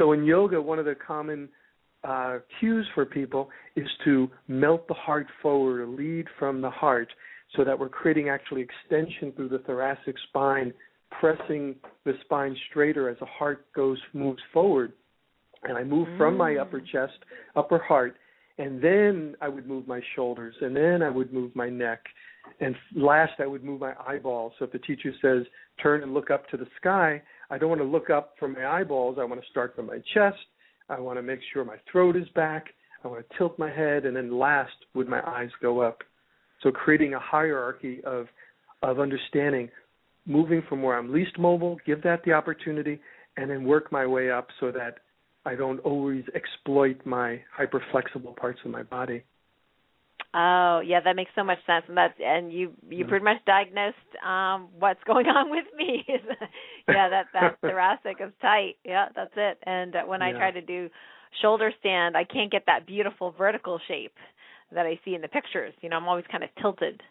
So 0.00 0.12
in 0.12 0.24
yoga, 0.24 0.60
one 0.62 0.78
of 0.78 0.86
the 0.86 0.94
common 0.94 1.50
uh, 2.02 2.38
cues 2.58 2.86
for 2.94 3.04
people 3.04 3.50
is 3.76 3.86
to 4.06 4.30
melt 4.48 4.88
the 4.88 4.94
heart 4.94 5.26
forward, 5.42 5.82
or 5.82 5.86
lead 5.86 6.24
from 6.38 6.62
the 6.62 6.70
heart, 6.70 7.08
so 7.54 7.64
that 7.64 7.78
we're 7.78 7.90
creating 7.90 8.30
actually 8.30 8.62
extension 8.62 9.30
through 9.36 9.50
the 9.50 9.58
thoracic 9.58 10.14
spine, 10.28 10.72
pressing 11.20 11.74
the 12.06 12.14
spine 12.22 12.56
straighter 12.70 13.10
as 13.10 13.18
the 13.18 13.26
heart 13.26 13.66
goes 13.74 13.98
moves 14.14 14.40
forward. 14.54 14.94
And 15.64 15.76
I 15.76 15.84
move 15.84 16.08
mm. 16.08 16.16
from 16.16 16.38
my 16.38 16.56
upper 16.56 16.80
mm. 16.80 16.86
chest, 16.90 17.18
upper 17.54 17.78
heart, 17.78 18.16
and 18.56 18.82
then 18.82 19.34
I 19.42 19.50
would 19.50 19.66
move 19.66 19.86
my 19.86 20.00
shoulders, 20.16 20.54
and 20.62 20.74
then 20.74 21.02
I 21.02 21.10
would 21.10 21.30
move 21.30 21.54
my 21.54 21.68
neck, 21.68 22.00
and 22.60 22.74
last 22.96 23.34
I 23.38 23.46
would 23.46 23.62
move 23.62 23.80
my 23.80 23.92
eyeballs. 24.08 24.54
So 24.58 24.64
if 24.64 24.72
the 24.72 24.78
teacher 24.78 25.12
says 25.20 25.42
turn 25.82 26.02
and 26.02 26.14
look 26.14 26.30
up 26.30 26.48
to 26.48 26.56
the 26.56 26.68
sky, 26.80 27.20
I 27.50 27.58
don't 27.58 27.68
want 27.68 27.80
to 27.80 27.86
look 27.86 28.10
up 28.10 28.34
from 28.38 28.54
my 28.54 28.66
eyeballs. 28.66 29.18
I 29.20 29.24
want 29.24 29.40
to 29.42 29.50
start 29.50 29.74
from 29.74 29.86
my 29.86 29.98
chest. 30.14 30.38
I 30.88 31.00
want 31.00 31.18
to 31.18 31.22
make 31.22 31.40
sure 31.52 31.64
my 31.64 31.76
throat 31.90 32.16
is 32.16 32.28
back. 32.34 32.66
I 33.04 33.08
want 33.08 33.28
to 33.28 33.38
tilt 33.38 33.58
my 33.58 33.70
head, 33.70 34.04
and 34.04 34.16
then 34.16 34.38
last 34.38 34.72
would 34.94 35.08
my 35.08 35.20
eyes 35.26 35.50
go 35.60 35.80
up. 35.80 36.02
So 36.62 36.70
creating 36.70 37.14
a 37.14 37.20
hierarchy 37.20 38.02
of 38.04 38.26
of 38.82 38.98
understanding, 38.98 39.68
moving 40.26 40.62
from 40.68 40.82
where 40.82 40.96
I'm 40.96 41.12
least 41.12 41.38
mobile, 41.38 41.76
give 41.84 42.02
that 42.02 42.22
the 42.24 42.32
opportunity, 42.32 42.98
and 43.36 43.50
then 43.50 43.64
work 43.64 43.92
my 43.92 44.06
way 44.06 44.30
up 44.30 44.48
so 44.58 44.70
that 44.72 44.98
I 45.44 45.54
don't 45.54 45.80
always 45.80 46.24
exploit 46.34 46.96
my 47.04 47.40
hyperflexible 47.58 48.36
parts 48.36 48.58
of 48.64 48.70
my 48.70 48.82
body. 48.82 49.22
Oh, 50.32 50.80
yeah, 50.84 51.00
that 51.04 51.16
makes 51.16 51.32
so 51.34 51.42
much 51.42 51.58
sense, 51.66 51.84
and 51.88 51.96
that 51.96 52.14
and 52.20 52.52
you 52.52 52.72
you 52.88 53.04
pretty 53.04 53.24
much 53.24 53.38
diagnosed 53.46 53.96
um 54.24 54.68
what's 54.78 55.02
going 55.06 55.26
on 55.26 55.50
with 55.50 55.66
me. 55.76 56.04
yeah, 56.88 57.08
that 57.08 57.26
that 57.32 57.58
thoracic 57.60 58.18
is 58.20 58.32
tight. 58.40 58.76
Yeah, 58.84 59.06
that's 59.14 59.32
it. 59.36 59.58
And 59.64 59.96
uh, 59.96 60.02
when 60.02 60.20
yeah. 60.20 60.28
I 60.28 60.32
try 60.32 60.50
to 60.52 60.60
do 60.60 60.88
shoulder 61.42 61.72
stand, 61.80 62.16
I 62.16 62.24
can't 62.24 62.50
get 62.50 62.64
that 62.66 62.86
beautiful 62.86 63.34
vertical 63.36 63.80
shape 63.88 64.14
that 64.72 64.86
I 64.86 65.00
see 65.04 65.14
in 65.14 65.20
the 65.20 65.28
pictures. 65.28 65.74
You 65.80 65.88
know, 65.88 65.96
I'm 65.96 66.06
always 66.06 66.26
kind 66.30 66.44
of 66.44 66.50
tilted. 66.60 67.02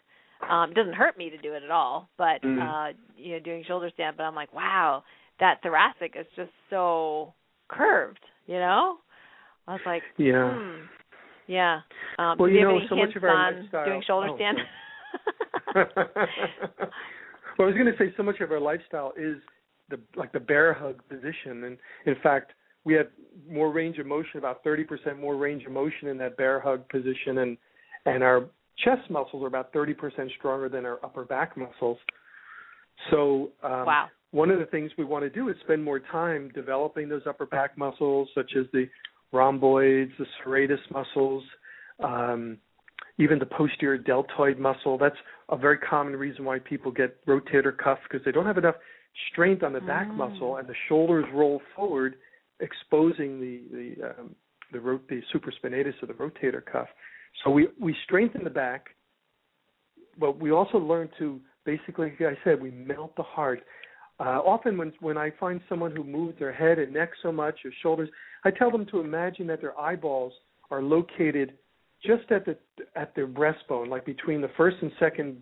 Um, 0.48 0.70
it 0.70 0.74
doesn't 0.74 0.94
hurt 0.94 1.18
me 1.18 1.28
to 1.28 1.36
do 1.36 1.52
it 1.52 1.62
at 1.62 1.70
all, 1.70 2.08
but 2.16 2.42
mm. 2.42 2.58
uh, 2.58 2.94
you 3.18 3.32
know, 3.32 3.40
doing 3.40 3.64
shoulder 3.68 3.90
stand, 3.92 4.16
but 4.16 4.22
I'm 4.22 4.34
like, 4.34 4.54
wow, 4.54 5.02
that 5.40 5.60
thoracic 5.62 6.14
is 6.18 6.26
just 6.36 6.50
so 6.70 7.34
curved, 7.68 8.20
you 8.46 8.54
know? 8.54 8.96
I 9.68 9.72
was 9.72 9.80
like, 9.84 10.02
yeah. 10.16 10.54
Hmm. 10.54 10.99
Yeah. 11.50 11.80
Um, 12.16 12.38
well, 12.38 12.48
do 12.48 12.54
you, 12.54 12.62
know, 12.62 12.78
have 12.78 12.78
any 12.78 12.88
so 12.88 12.94
much 12.94 13.16
of 13.16 13.24
our 13.24 13.52
lifestyle. 13.52 13.84
doing 13.84 14.02
shoulder 14.06 14.28
oh, 14.30 14.36
stand? 14.36 14.58
well, 15.74 15.84
I 17.58 17.64
was 17.64 17.74
going 17.74 17.86
to 17.86 17.98
say 17.98 18.14
so 18.16 18.22
much 18.22 18.38
of 18.40 18.52
our 18.52 18.60
lifestyle 18.60 19.12
is 19.18 19.38
the 19.88 19.98
like 20.14 20.30
the 20.30 20.38
bear 20.38 20.72
hug 20.72 21.00
position, 21.08 21.64
and 21.64 21.76
in 22.06 22.14
fact, 22.22 22.52
we 22.84 22.94
have 22.94 23.08
more 23.50 23.72
range 23.72 23.98
of 23.98 24.06
motion, 24.06 24.38
about 24.38 24.64
30% 24.64 25.18
more 25.18 25.36
range 25.36 25.64
of 25.64 25.72
motion 25.72 26.06
in 26.06 26.16
that 26.18 26.36
bear 26.36 26.60
hug 26.60 26.88
position, 26.88 27.38
and 27.38 27.58
and 28.06 28.22
our 28.22 28.44
chest 28.84 29.10
muscles 29.10 29.42
are 29.42 29.48
about 29.48 29.72
30% 29.72 29.96
stronger 30.38 30.68
than 30.68 30.86
our 30.86 31.04
upper 31.04 31.24
back 31.24 31.56
muscles. 31.56 31.98
So 33.10 33.50
um, 33.64 33.86
wow 33.86 34.08
one 34.32 34.50
of 34.50 34.58
the 34.58 34.66
things 34.66 34.90
we 34.96 35.04
want 35.04 35.24
to 35.24 35.30
do 35.30 35.48
is 35.48 35.56
spend 35.64 35.82
more 35.82 35.98
time 35.98 36.50
developing 36.54 37.08
those 37.08 37.22
upper 37.28 37.46
back 37.46 37.76
muscles, 37.76 38.28
such 38.34 38.52
as 38.58 38.66
the 38.72 38.88
rhomboids, 39.32 40.12
the 40.18 40.26
serratus 40.44 40.78
muscles, 40.90 41.42
um, 42.02 42.58
even 43.18 43.38
the 43.38 43.46
posterior 43.46 43.98
deltoid 43.98 44.58
muscle. 44.58 44.98
That's 44.98 45.16
a 45.50 45.56
very 45.56 45.78
common 45.78 46.16
reason 46.16 46.44
why 46.44 46.58
people 46.58 46.90
get 46.90 47.24
rotator 47.26 47.76
cuff 47.76 47.98
because 48.08 48.24
they 48.24 48.32
don't 48.32 48.46
have 48.46 48.58
enough 48.58 48.76
strength 49.32 49.62
on 49.62 49.72
the 49.72 49.80
back 49.80 50.08
mm. 50.08 50.16
muscle, 50.16 50.56
and 50.56 50.68
the 50.68 50.74
shoulders 50.88 51.24
roll 51.34 51.60
forward, 51.74 52.14
exposing 52.60 53.40
the 53.40 53.62
the 53.70 54.10
um, 54.10 54.34
the, 54.72 54.80
ro- 54.80 55.00
the 55.08 55.20
supraspinatus 55.34 55.94
or 56.02 56.06
the 56.06 56.14
rotator 56.14 56.64
cuff. 56.64 56.88
So 57.44 57.50
we 57.50 57.68
we 57.80 57.94
strengthen 58.04 58.44
the 58.44 58.50
back, 58.50 58.86
but 60.18 60.38
we 60.38 60.50
also 60.50 60.78
learn 60.78 61.08
to 61.18 61.40
basically, 61.64 62.12
like 62.20 62.38
I 62.38 62.44
said, 62.44 62.60
we 62.60 62.70
melt 62.70 63.14
the 63.16 63.22
heart. 63.22 63.60
Uh, 64.20 64.38
often, 64.44 64.76
when 64.76 64.92
when 65.00 65.16
I 65.16 65.30
find 65.40 65.60
someone 65.66 65.96
who 65.96 66.04
moves 66.04 66.38
their 66.38 66.52
head 66.52 66.78
and 66.78 66.92
neck 66.92 67.10
so 67.22 67.32
much, 67.32 67.58
or 67.64 67.70
shoulders, 67.82 68.10
I 68.44 68.50
tell 68.50 68.70
them 68.70 68.84
to 68.86 69.00
imagine 69.00 69.46
that 69.46 69.62
their 69.62 69.78
eyeballs 69.80 70.34
are 70.70 70.82
located 70.82 71.54
just 72.04 72.30
at 72.30 72.44
the 72.44 72.56
at 72.96 73.14
their 73.14 73.26
breastbone, 73.26 73.88
like 73.88 74.04
between 74.04 74.42
the 74.42 74.50
first 74.58 74.76
and 74.82 74.92
second 75.00 75.38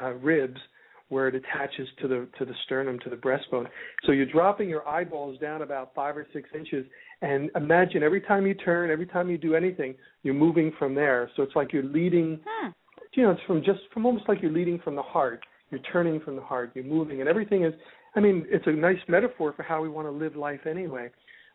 uh, 0.00 0.12
ribs, 0.14 0.60
where 1.08 1.26
it 1.26 1.34
attaches 1.34 1.88
to 2.00 2.06
the 2.06 2.28
to 2.38 2.44
the 2.44 2.54
sternum 2.64 3.00
to 3.00 3.10
the 3.10 3.16
breastbone. 3.16 3.66
So 4.06 4.12
you're 4.12 4.30
dropping 4.30 4.68
your 4.68 4.88
eyeballs 4.88 5.38
down 5.40 5.62
about 5.62 5.92
five 5.94 6.16
or 6.16 6.26
six 6.32 6.48
inches, 6.54 6.86
and 7.22 7.50
imagine 7.56 8.04
every 8.04 8.20
time 8.20 8.46
you 8.46 8.54
turn, 8.54 8.92
every 8.92 9.06
time 9.06 9.28
you 9.28 9.38
do 9.38 9.56
anything, 9.56 9.96
you're 10.22 10.34
moving 10.34 10.72
from 10.78 10.94
there. 10.94 11.28
So 11.36 11.42
it's 11.42 11.56
like 11.56 11.72
you're 11.72 11.82
leading. 11.82 12.38
Hmm. 12.46 12.68
You 13.14 13.24
know, 13.24 13.32
it's 13.32 13.40
from 13.44 13.64
just 13.64 13.80
from 13.92 14.06
almost 14.06 14.28
like 14.28 14.40
you're 14.40 14.52
leading 14.52 14.78
from 14.78 14.94
the 14.94 15.02
heart. 15.02 15.40
You're 15.72 15.80
turning 15.92 16.20
from 16.20 16.36
the 16.36 16.42
heart. 16.42 16.70
You're 16.74 16.84
moving, 16.84 17.20
and 17.20 17.28
everything 17.28 17.64
is 17.64 17.74
I 18.14 18.20
mean, 18.20 18.46
it's 18.48 18.66
a 18.66 18.72
nice 18.72 18.98
metaphor 19.08 19.52
for 19.52 19.62
how 19.62 19.82
we 19.82 19.88
want 19.88 20.06
to 20.06 20.10
live 20.10 20.36
life 20.36 20.66
anyway. 20.66 21.10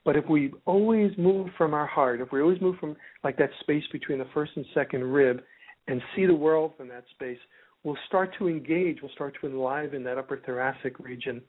But 0.05 0.15
if 0.15 0.25
we 0.29 0.53
always 0.65 1.11
move 1.17 1.47
from 1.57 1.73
our 1.73 1.87
heart, 1.87 2.21
if 2.21 2.31
we 2.31 2.41
always 2.41 2.61
move 2.61 2.75
from 2.79 2.95
like 3.23 3.37
that 3.37 3.49
space 3.61 3.83
between 3.91 4.19
the 4.19 4.27
first 4.33 4.51
and 4.55 4.65
second 4.73 5.03
rib 5.03 5.41
and 5.87 6.01
see 6.15 6.25
the 6.25 6.35
world 6.35 6.73
from 6.77 6.87
that 6.89 7.03
space, 7.15 7.39
we'll 7.83 7.97
start 8.07 8.31
to 8.37 8.47
engage, 8.47 9.01
we'll 9.01 9.11
start 9.11 9.35
to 9.41 9.47
enliven 9.47 10.03
that 10.03 10.17
upper 10.17 10.37
thoracic 10.37 10.99
region. 10.99 11.41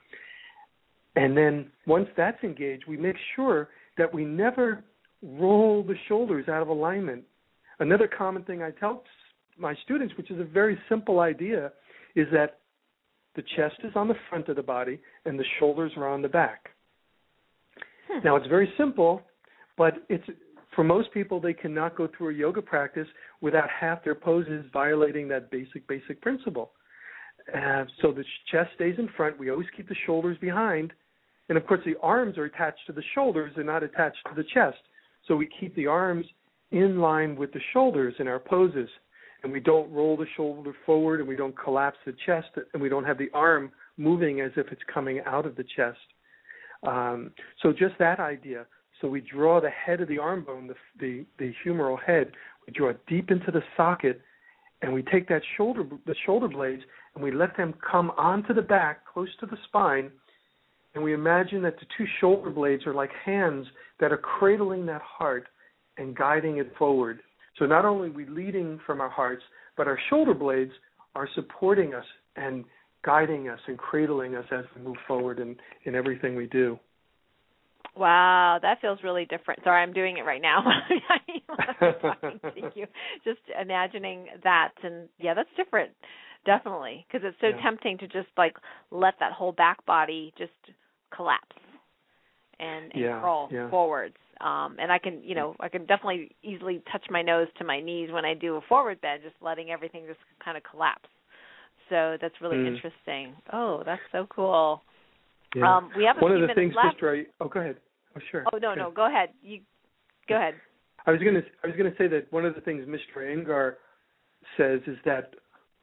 And 1.16 1.36
then 1.36 1.70
once 1.86 2.08
that's 2.16 2.42
engaged, 2.42 2.84
we 2.86 2.96
make 2.96 3.16
sure 3.34 3.68
that 3.98 4.12
we 4.12 4.24
never 4.24 4.84
roll 5.22 5.82
the 5.82 5.94
shoulders 6.08 6.48
out 6.48 6.62
of 6.62 6.68
alignment. 6.68 7.24
Another 7.78 8.08
common 8.08 8.42
thing 8.44 8.62
I 8.62 8.70
tell 8.70 9.04
my 9.58 9.74
students, 9.84 10.14
which 10.16 10.30
is 10.30 10.40
a 10.40 10.44
very 10.44 10.78
simple 10.88 11.20
idea, 11.20 11.72
is 12.14 12.26
that 12.32 12.58
the 13.36 13.44
chest 13.56 13.76
is 13.84 13.92
on 13.94 14.08
the 14.08 14.16
front 14.28 14.48
of 14.48 14.56
the 14.56 14.62
body 14.62 14.98
and 15.24 15.38
the 15.38 15.44
shoulders 15.58 15.92
are 15.96 16.08
on 16.08 16.22
the 16.22 16.28
back. 16.28 16.70
Hmm. 18.10 18.24
Now 18.24 18.36
it's 18.36 18.46
very 18.48 18.72
simple, 18.76 19.22
but 19.76 19.94
it's 20.08 20.24
for 20.74 20.82
most 20.82 21.12
people 21.12 21.40
they 21.40 21.54
cannot 21.54 21.96
go 21.96 22.08
through 22.16 22.30
a 22.30 22.34
yoga 22.34 22.62
practice 22.62 23.06
without 23.40 23.68
half 23.68 24.02
their 24.02 24.14
poses 24.14 24.64
violating 24.72 25.28
that 25.28 25.50
basic 25.50 25.86
basic 25.86 26.20
principle. 26.20 26.72
Uh, 27.54 27.84
so 28.02 28.10
the 28.12 28.24
chest 28.50 28.70
stays 28.74 28.96
in 28.98 29.08
front. 29.16 29.38
We 29.38 29.50
always 29.50 29.68
keep 29.76 29.88
the 29.88 29.96
shoulders 30.06 30.36
behind, 30.40 30.92
and 31.48 31.56
of 31.56 31.66
course 31.66 31.80
the 31.84 31.94
arms 32.02 32.38
are 32.38 32.44
attached 32.44 32.80
to 32.88 32.92
the 32.92 33.04
shoulders; 33.14 33.52
they're 33.54 33.64
not 33.64 33.82
attached 33.82 34.18
to 34.28 34.34
the 34.34 34.44
chest. 34.52 34.78
So 35.28 35.36
we 35.36 35.48
keep 35.60 35.74
the 35.76 35.86
arms 35.86 36.26
in 36.72 36.98
line 36.98 37.36
with 37.36 37.52
the 37.52 37.60
shoulders 37.72 38.14
in 38.18 38.26
our 38.26 38.40
poses 38.40 38.88
and 39.42 39.52
we 39.52 39.60
don't 39.60 39.90
roll 39.92 40.16
the 40.16 40.26
shoulder 40.36 40.72
forward 40.84 41.20
and 41.20 41.28
we 41.28 41.36
don't 41.36 41.56
collapse 41.58 41.98
the 42.04 42.14
chest 42.24 42.48
and 42.72 42.82
we 42.82 42.88
don't 42.88 43.04
have 43.04 43.18
the 43.18 43.30
arm 43.32 43.70
moving 43.96 44.40
as 44.40 44.50
if 44.56 44.66
it's 44.72 44.82
coming 44.92 45.20
out 45.26 45.46
of 45.46 45.56
the 45.56 45.64
chest. 45.76 45.98
Um, 46.86 47.30
so 47.62 47.72
just 47.72 47.94
that 47.98 48.20
idea. 48.20 48.66
So 49.00 49.08
we 49.08 49.20
draw 49.20 49.60
the 49.60 49.70
head 49.70 50.00
of 50.00 50.08
the 50.08 50.18
arm 50.18 50.44
bone, 50.44 50.68
the, 50.68 50.74
the, 50.98 51.26
the 51.38 51.52
humeral 51.64 51.98
head, 52.02 52.32
we 52.66 52.72
draw 52.72 52.90
it 52.90 53.00
deep 53.06 53.30
into 53.30 53.50
the 53.50 53.62
socket, 53.76 54.20
and 54.82 54.92
we 54.92 55.02
take 55.02 55.28
that 55.28 55.42
shoulder, 55.56 55.84
the 56.06 56.14
shoulder 56.24 56.48
blades, 56.48 56.82
and 57.14 57.22
we 57.22 57.30
let 57.30 57.56
them 57.56 57.74
come 57.88 58.10
onto 58.16 58.52
the 58.52 58.62
back, 58.62 59.06
close 59.06 59.28
to 59.40 59.46
the 59.46 59.56
spine, 59.64 60.10
and 60.94 61.04
we 61.04 61.12
imagine 61.12 61.62
that 61.62 61.78
the 61.78 61.86
two 61.96 62.06
shoulder 62.20 62.50
blades 62.50 62.86
are 62.86 62.94
like 62.94 63.10
hands 63.24 63.66
that 64.00 64.12
are 64.12 64.16
cradling 64.16 64.86
that 64.86 65.02
heart 65.02 65.46
and 65.98 66.16
guiding 66.16 66.58
it 66.58 66.72
forward. 66.78 67.20
So 67.58 67.66
not 67.66 67.84
only 67.84 68.08
are 68.08 68.12
we 68.12 68.26
leading 68.26 68.80
from 68.86 69.00
our 69.00 69.10
hearts, 69.10 69.42
but 69.76 69.86
our 69.86 69.98
shoulder 70.10 70.34
blades 70.34 70.72
are 71.14 71.28
supporting 71.34 71.94
us 71.94 72.04
and 72.36 72.64
guiding 73.04 73.48
us 73.48 73.60
and 73.66 73.78
cradling 73.78 74.34
us 74.34 74.44
as 74.50 74.64
we 74.74 74.82
move 74.82 74.96
forward 75.06 75.38
in, 75.38 75.56
in 75.84 75.94
everything 75.94 76.34
we 76.36 76.46
do. 76.46 76.78
Wow, 77.96 78.58
that 78.60 78.80
feels 78.82 78.98
really 79.02 79.24
different. 79.24 79.60
Sorry, 79.64 79.82
I'm 79.82 79.94
doing 79.94 80.18
it 80.18 80.22
right 80.22 80.42
now. 80.42 80.64
Thank 82.42 82.76
you. 82.76 82.86
Just 83.24 83.40
imagining 83.58 84.26
that, 84.44 84.72
and 84.82 85.08
yeah, 85.18 85.32
that's 85.32 85.48
different, 85.56 85.92
definitely, 86.44 87.06
because 87.08 87.26
it's 87.26 87.36
so 87.40 87.48
yeah. 87.48 87.62
tempting 87.62 87.96
to 87.98 88.06
just 88.08 88.28
like 88.36 88.56
let 88.90 89.14
that 89.20 89.32
whole 89.32 89.52
back 89.52 89.84
body 89.86 90.34
just 90.36 90.52
collapse 91.14 91.56
and, 92.60 92.92
and 92.92 93.02
yeah, 93.02 93.20
crawl 93.20 93.48
yeah. 93.50 93.70
forwards 93.70 94.16
um 94.40 94.76
and 94.78 94.90
i 94.92 94.98
can 94.98 95.22
you 95.22 95.34
know 95.34 95.54
i 95.60 95.68
can 95.68 95.86
definitely 95.86 96.30
easily 96.42 96.82
touch 96.90 97.04
my 97.10 97.22
nose 97.22 97.48
to 97.58 97.64
my 97.64 97.80
knees 97.80 98.10
when 98.12 98.24
i 98.24 98.34
do 98.34 98.56
a 98.56 98.60
forward 98.68 99.00
bend 99.00 99.22
just 99.22 99.36
letting 99.40 99.70
everything 99.70 100.04
just 100.06 100.20
kind 100.44 100.56
of 100.56 100.62
collapse. 100.62 101.08
So 101.88 102.16
that's 102.20 102.34
really 102.40 102.56
mm. 102.56 102.74
interesting. 102.74 103.34
Oh 103.52 103.82
that's 103.84 104.02
so 104.12 104.26
cool. 104.28 104.82
Yeah. 105.54 105.76
um 105.76 105.90
we 105.96 106.04
have 106.04 106.16
a 106.16 106.20
one 106.20 106.32
few 106.32 106.42
of 106.42 106.48
the 106.48 106.54
things 106.54 106.74
left. 106.74 106.96
sister 106.96 107.14
I, 107.14 107.44
oh 107.44 107.48
go 107.48 107.60
ahead. 107.60 107.76
Oh 108.16 108.20
sure 108.30 108.44
oh 108.52 108.58
no 108.58 108.74
no 108.74 108.90
go 108.90 109.06
ahead. 109.06 109.30
You 109.42 109.60
go 110.28 110.36
ahead. 110.36 110.54
I 111.06 111.12
was 111.12 111.20
going 111.20 111.34
to 111.34 111.42
i 111.62 111.66
was 111.66 111.76
going 111.76 111.90
to 111.90 111.96
say 111.96 112.08
that 112.08 112.32
one 112.32 112.44
of 112.44 112.54
the 112.54 112.60
things 112.60 112.86
mr 112.86 113.22
Iyengar 113.22 113.74
says 114.56 114.80
is 114.86 114.98
that 115.04 115.34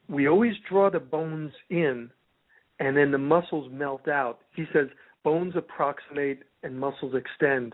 we 0.10 0.28
always 0.28 0.54
draw 0.70 0.90
the 0.90 1.00
bones 1.00 1.54
in 1.70 2.10
and 2.80 2.98
then 2.98 3.12
the 3.12 3.18
muscles 3.18 3.72
melt 3.72 4.08
out. 4.08 4.40
He 4.56 4.66
says 4.74 4.88
bones 5.24 5.54
approximate 5.56 6.44
and 6.64 6.78
muscles 6.78 7.14
extend 7.16 7.74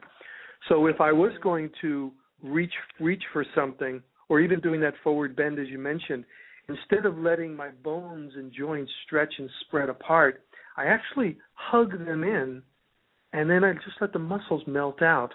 so 0.68 0.88
if 0.88 1.00
I 1.00 1.12
was 1.12 1.32
going 1.42 1.70
to 1.82 2.12
reach 2.44 2.74
reach 3.00 3.24
for 3.34 3.46
something, 3.56 4.02
or 4.30 4.40
even 4.40 4.60
doing 4.60 4.82
that 4.82 4.94
forward 5.04 5.36
bend 5.36 5.60
as 5.60 5.68
you 5.68 5.78
mentioned, 5.78 6.26
instead 6.68 7.06
of 7.06 7.18
letting 7.18 7.56
my 7.56 7.70
bones 7.84 8.34
and 8.36 8.52
joints 8.52 8.92
stretch 9.06 9.34
and 9.38 9.50
spread 9.62 9.90
apart, 9.90 10.44
I 10.78 10.86
actually 10.86 11.38
hug 11.54 11.92
them 12.06 12.24
in, 12.24 12.62
and 13.34 13.50
then 13.50 13.64
I 13.64 13.74
just 13.74 13.98
let 14.02 14.14
the 14.14 14.20
muscles 14.20 14.64
melt 14.68 15.02
out. 15.02 15.34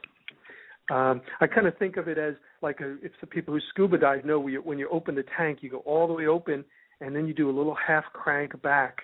Um, 0.91 1.23
I 1.41 1.47
kind 1.47 1.67
of 1.67 1.77
think 1.79 1.97
of 1.97 2.09
it 2.09 2.19
as 2.19 2.35
like 2.61 2.81
a, 2.81 2.97
if 3.03 3.13
the 3.21 3.27
people 3.27 3.55
who 3.55 3.61
scuba 3.71 3.99
dive 3.99 4.25
know 4.25 4.39
when 4.39 4.53
you, 4.53 4.61
when 4.61 4.79
you 4.79 4.89
open 4.91 5.15
the 5.15 5.25
tank, 5.37 5.59
you 5.63 5.71
go 5.71 5.79
all 5.79 6.07
the 6.07 6.13
way 6.13 6.27
open, 6.27 6.65
and 7.01 7.17
then 7.17 7.27
you 7.27 7.35
do 7.35 7.51
a 7.51 7.57
little 7.57 7.77
half 7.87 8.05
crank 8.13 8.61
back 8.63 8.99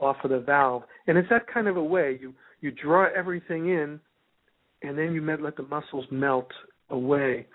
off 0.00 0.16
of 0.24 0.30
the 0.30 0.40
valve, 0.40 0.82
and 1.06 1.16
it's 1.16 1.28
that 1.28 1.46
kind 1.52 1.66
of 1.66 1.76
a 1.76 1.82
way 1.82 2.18
you 2.20 2.34
you 2.60 2.70
draw 2.72 3.06
everything 3.16 3.68
in 3.68 4.00
and 4.82 4.96
then 4.96 5.12
you 5.12 5.22
let 5.40 5.56
the 5.56 5.64
muscles 5.64 6.06
melt 6.10 6.50
away. 6.90 7.46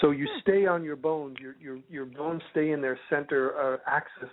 So 0.00 0.10
you 0.10 0.26
hmm. 0.26 0.40
stay 0.40 0.66
on 0.66 0.84
your 0.84 0.96
bones. 0.96 1.36
Your 1.40 1.56
your 1.60 1.78
your 1.88 2.04
bones 2.04 2.42
stay 2.50 2.70
in 2.70 2.80
their 2.80 2.98
center 3.10 3.52
uh, 3.56 3.78
axis, 3.86 4.30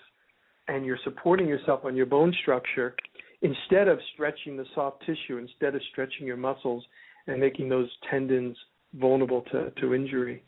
and 0.67 0.85
you're 0.85 0.99
supporting 1.03 1.47
yourself 1.47 1.81
on 1.85 1.95
your 1.95 2.05
bone 2.05 2.33
structure 2.41 2.95
instead 3.41 3.87
of 3.87 3.99
stretching 4.13 4.57
the 4.57 4.65
soft 4.75 5.01
tissue. 5.05 5.37
Instead 5.37 5.75
of 5.75 5.81
stretching 5.91 6.27
your 6.27 6.37
muscles 6.37 6.83
and 7.27 7.39
making 7.39 7.69
those 7.69 7.89
tendons 8.09 8.55
vulnerable 8.93 9.41
to 9.51 9.71
to 9.81 9.93
injury. 9.93 10.43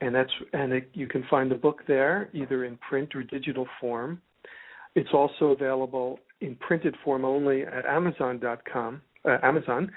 and 0.00 0.14
that's 0.14 0.30
and 0.52 0.72
it, 0.72 0.90
you 0.92 1.06
can 1.06 1.24
find 1.30 1.50
the 1.50 1.54
book 1.54 1.82
there 1.86 2.28
either 2.34 2.64
in 2.64 2.76
print 2.76 3.14
or 3.14 3.22
digital 3.22 3.66
form. 3.80 4.20
It's 4.94 5.14
also 5.14 5.46
available 5.46 6.18
in 6.40 6.56
printed 6.56 6.94
form 7.04 7.24
only 7.24 7.62
at 7.62 7.86
Amazon.com, 7.86 9.00
uh, 9.24 9.38
Amazon. 9.42 9.90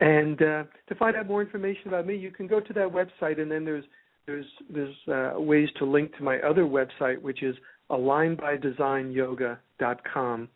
And 0.00 0.40
uh, 0.40 0.62
to 0.88 0.94
find 0.96 1.16
out 1.16 1.26
more 1.26 1.42
information 1.42 1.88
about 1.88 2.06
me, 2.06 2.16
you 2.16 2.30
can 2.30 2.46
go 2.46 2.60
to 2.60 2.72
that 2.74 2.88
website, 2.88 3.40
and 3.40 3.50
then 3.50 3.64
there's 3.64 3.82
there's 4.28 4.46
there's 4.70 4.94
uh, 5.08 5.32
ways 5.40 5.68
to 5.78 5.84
link 5.84 6.16
to 6.18 6.22
my 6.22 6.38
other 6.40 6.64
website, 6.64 7.20
which 7.20 7.42
is 7.42 7.56
alignbydesignyoga.com, 7.90 10.48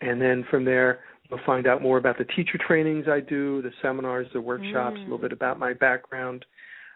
and 0.00 0.20
then 0.20 0.44
from 0.50 0.64
there 0.64 0.98
you'll 1.28 1.38
find 1.44 1.66
out 1.66 1.82
more 1.82 1.98
about 1.98 2.16
the 2.18 2.24
teacher 2.24 2.56
trainings 2.66 3.06
I 3.08 3.20
do, 3.20 3.60
the 3.62 3.72
seminars, 3.82 4.26
the 4.32 4.40
workshops, 4.40 4.96
mm. 4.96 5.00
a 5.00 5.02
little 5.02 5.18
bit 5.18 5.32
about 5.32 5.58
my 5.58 5.74
background. 5.74 6.46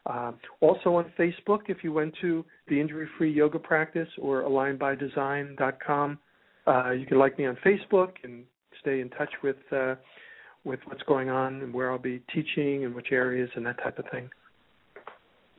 Uh, 0.07 0.33
also 0.61 0.95
on 0.95 1.13
Facebook, 1.19 1.65
if 1.69 1.85
you 1.85 1.93
went 1.93 2.15
to 2.23 2.43
the 2.69 2.81
Injury 2.81 3.07
Free 3.19 3.31
Yoga 3.33 3.59
Practice 3.59 4.09
or 4.19 4.43
alignbydesignyoga.com, 4.43 6.19
uh, 6.67 6.91
you 6.93 7.05
can 7.07 7.19
like 7.19 7.39
me 7.39 7.45
on 7.47 7.59
Facebook 7.65 8.13
and 8.25 8.45
stay 8.81 9.01
in 9.01 9.11
touch 9.11 9.31
with 9.43 9.57
uh, 9.73 9.97
with 10.65 10.81
what's 10.87 11.03
going 11.03 11.29
on 11.29 11.61
and 11.63 11.75
where 11.75 11.91
I'll 11.91 11.99
be 11.99 12.23
teaching 12.35 12.85
and 12.85 12.95
which 12.95 13.09
areas 13.13 13.51
and 13.57 13.67
that 13.67 13.83
type 13.83 13.99
of 13.99 14.07
thing. 14.11 14.31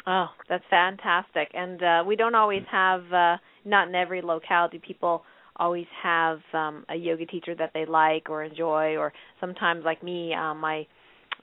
Oh, 0.07 0.27
that's 0.49 0.63
fantastic. 0.69 1.49
And 1.53 1.81
uh, 1.83 2.03
we 2.05 2.15
don't 2.15 2.35
always 2.35 2.63
have, 2.71 3.01
uh, 3.13 3.37
not 3.65 3.87
in 3.87 3.95
every 3.95 4.21
locality, 4.21 4.81
people 4.85 5.23
always 5.57 5.85
have 6.01 6.39
um, 6.53 6.85
a 6.89 6.95
yoga 6.95 7.25
teacher 7.25 7.53
that 7.55 7.71
they 7.73 7.85
like 7.85 8.29
or 8.29 8.43
enjoy. 8.43 8.97
Or 8.97 9.13
sometimes, 9.39 9.83
like 9.85 10.01
me, 10.03 10.33
um, 10.33 10.59
my 10.59 10.87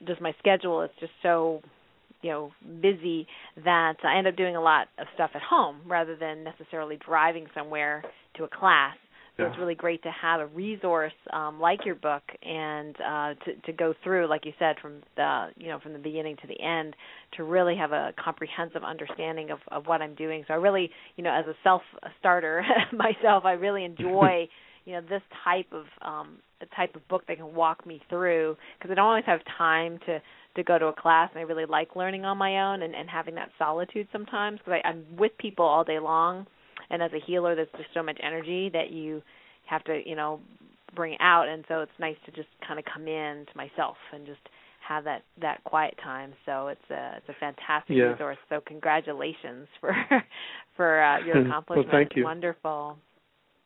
just 0.07 0.21
my 0.21 0.33
schedule 0.39 0.81
is 0.81 0.89
just 0.99 1.11
so 1.21 1.61
you 2.21 2.29
know 2.29 2.51
busy 2.81 3.27
that 3.63 3.95
I 4.03 4.17
end 4.17 4.27
up 4.27 4.35
doing 4.35 4.55
a 4.55 4.61
lot 4.61 4.87
of 4.97 5.07
stuff 5.13 5.31
at 5.35 5.41
home 5.41 5.81
rather 5.87 6.15
than 6.15 6.43
necessarily 6.43 6.97
driving 7.05 7.47
somewhere 7.55 8.03
to 8.35 8.43
a 8.43 8.47
class. 8.49 8.95
So 9.39 9.45
yeah. 9.45 9.51
it's 9.51 9.57
really 9.57 9.75
great 9.75 10.03
to 10.03 10.11
have 10.11 10.41
a 10.41 10.47
resource 10.47 11.13
um, 11.31 11.61
like 11.61 11.85
your 11.85 11.95
book 11.95 12.23
and 12.43 12.93
uh, 12.97 13.33
to, 13.45 13.55
to 13.65 13.71
go 13.71 13.93
through, 14.03 14.27
like 14.27 14.45
you 14.45 14.51
said, 14.59 14.75
from 14.81 15.01
the 15.15 15.47
you 15.55 15.67
know 15.69 15.79
from 15.79 15.93
the 15.93 15.99
beginning 15.99 16.35
to 16.41 16.47
the 16.47 16.59
end, 16.61 16.93
to 17.37 17.45
really 17.45 17.77
have 17.77 17.93
a 17.93 18.13
comprehensive 18.21 18.83
understanding 18.83 19.49
of, 19.49 19.59
of 19.71 19.87
what 19.87 20.01
I'm 20.01 20.13
doing. 20.15 20.43
So 20.45 20.53
I 20.53 20.57
really, 20.57 20.89
you 21.15 21.23
know, 21.23 21.33
as 21.33 21.45
a 21.47 21.55
self 21.63 21.83
starter 22.19 22.63
myself, 22.91 23.45
I 23.45 23.53
really 23.53 23.85
enjoy 23.85 24.49
you 24.85 24.93
know 24.93 25.01
this 25.01 25.21
type 25.45 25.67
of 25.71 25.85
um, 26.01 26.39
the 26.59 26.65
type 26.75 26.95
of 26.95 27.07
book 27.07 27.25
that 27.27 27.37
can 27.37 27.55
walk 27.55 27.85
me 27.85 28.01
through 28.09 28.57
because 28.77 28.91
I 28.91 28.95
don't 28.95 29.05
always 29.05 29.25
have 29.25 29.39
time 29.57 29.99
to 30.05 30.21
to 30.57 30.63
go 30.63 30.77
to 30.77 30.87
a 30.87 30.93
class 30.93 31.29
and 31.33 31.39
I 31.39 31.43
really 31.43 31.65
like 31.65 31.95
learning 31.95 32.25
on 32.25 32.37
my 32.37 32.73
own 32.73 32.81
and, 32.81 32.93
and 32.93 33.09
having 33.09 33.35
that 33.35 33.51
solitude 33.57 34.09
sometimes 34.11 34.59
because 34.59 34.81
I'm 34.83 35.05
with 35.17 35.31
people 35.37 35.63
all 35.63 35.85
day 35.85 35.99
long 35.99 36.47
and 36.89 37.01
as 37.01 37.11
a 37.13 37.19
healer 37.25 37.55
there's 37.55 37.67
just 37.77 37.89
so 37.93 38.03
much 38.03 38.17
energy 38.23 38.69
that 38.69 38.91
you 38.91 39.21
have 39.65 39.83
to 39.83 40.01
you 40.05 40.15
know 40.15 40.39
bring 40.95 41.15
out 41.19 41.47
and 41.47 41.63
so 41.67 41.81
it's 41.81 41.91
nice 41.99 42.15
to 42.25 42.31
just 42.31 42.47
kind 42.67 42.79
of 42.79 42.85
come 42.91 43.07
in 43.07 43.45
to 43.45 43.57
myself 43.57 43.97
and 44.13 44.25
just 44.25 44.39
have 44.89 45.03
that 45.03 45.21
that 45.39 45.63
quiet 45.63 45.93
time. 46.03 46.33
So 46.45 46.67
it's 46.67 46.89
a 46.89 47.17
it's 47.17 47.29
a 47.29 47.39
fantastic 47.39 47.95
yeah. 47.95 48.05
resource. 48.05 48.37
So 48.49 48.59
congratulations 48.65 49.67
for 49.79 49.95
for 50.75 51.01
uh, 51.01 51.25
your 51.25 51.45
accomplishment. 51.45 51.87
well, 51.93 52.01
thank 52.01 52.15
you. 52.15 52.23
Wonderful. 52.23 52.97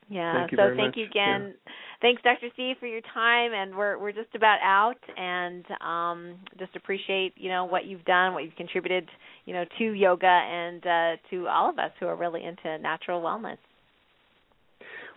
Yeah. 0.09 0.33
Thank 0.33 0.51
so 0.51 0.67
thank 0.75 0.77
much. 0.77 0.97
you 0.97 1.05
again. 1.05 1.53
Thanks, 2.01 2.21
Dr. 2.21 2.47
Steve, 2.53 2.75
for 2.79 2.87
your 2.87 3.01
time. 3.13 3.53
And 3.53 3.75
we're 3.75 3.97
we're 3.97 4.11
just 4.11 4.33
about 4.35 4.59
out, 4.61 4.99
and 5.17 5.65
um, 5.81 6.35
just 6.59 6.75
appreciate 6.75 7.33
you 7.35 7.49
know 7.49 7.65
what 7.65 7.85
you've 7.85 8.05
done, 8.05 8.33
what 8.33 8.43
you've 8.43 8.55
contributed, 8.55 9.07
you 9.45 9.53
know, 9.53 9.65
to 9.79 9.83
yoga 9.91 10.25
and 10.27 10.85
uh, 10.85 11.21
to 11.29 11.47
all 11.47 11.69
of 11.69 11.79
us 11.79 11.91
who 11.99 12.07
are 12.07 12.15
really 12.15 12.43
into 12.43 12.77
natural 12.79 13.21
wellness. 13.21 13.57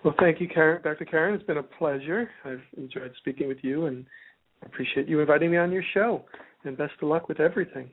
Well, 0.05 0.14
thank 0.20 0.40
you, 0.40 0.49
Karen, 0.49 0.83
Dr. 0.83 1.05
Karen. 1.05 1.35
It's 1.35 1.44
been 1.44 1.57
a 1.57 1.62
pleasure. 1.62 2.31
I've 2.44 2.62
enjoyed 2.77 3.12
speaking 3.18 3.49
with 3.49 3.59
you, 3.62 3.87
and 3.87 4.07
appreciate 4.64 5.09
you 5.09 5.20
inviting 5.20 5.51
me 5.51 5.57
on 5.57 5.72
your 5.72 5.85
show. 5.94 6.25
And 6.64 6.77
best 6.77 6.94
of 7.03 7.09
luck 7.09 7.29
with 7.29 7.40
everything. 7.40 7.90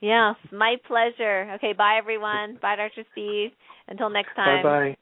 Yes, 0.00 0.34
my 0.50 0.76
pleasure. 0.86 1.52
Okay, 1.54 1.74
bye 1.74 1.96
everyone. 1.96 2.58
Bye, 2.60 2.76
Dr. 2.76 3.06
Steve. 3.12 3.50
Until 3.88 4.10
next 4.10 4.34
time. 4.34 4.62
Bye 4.62 4.68
bye. 4.68 4.96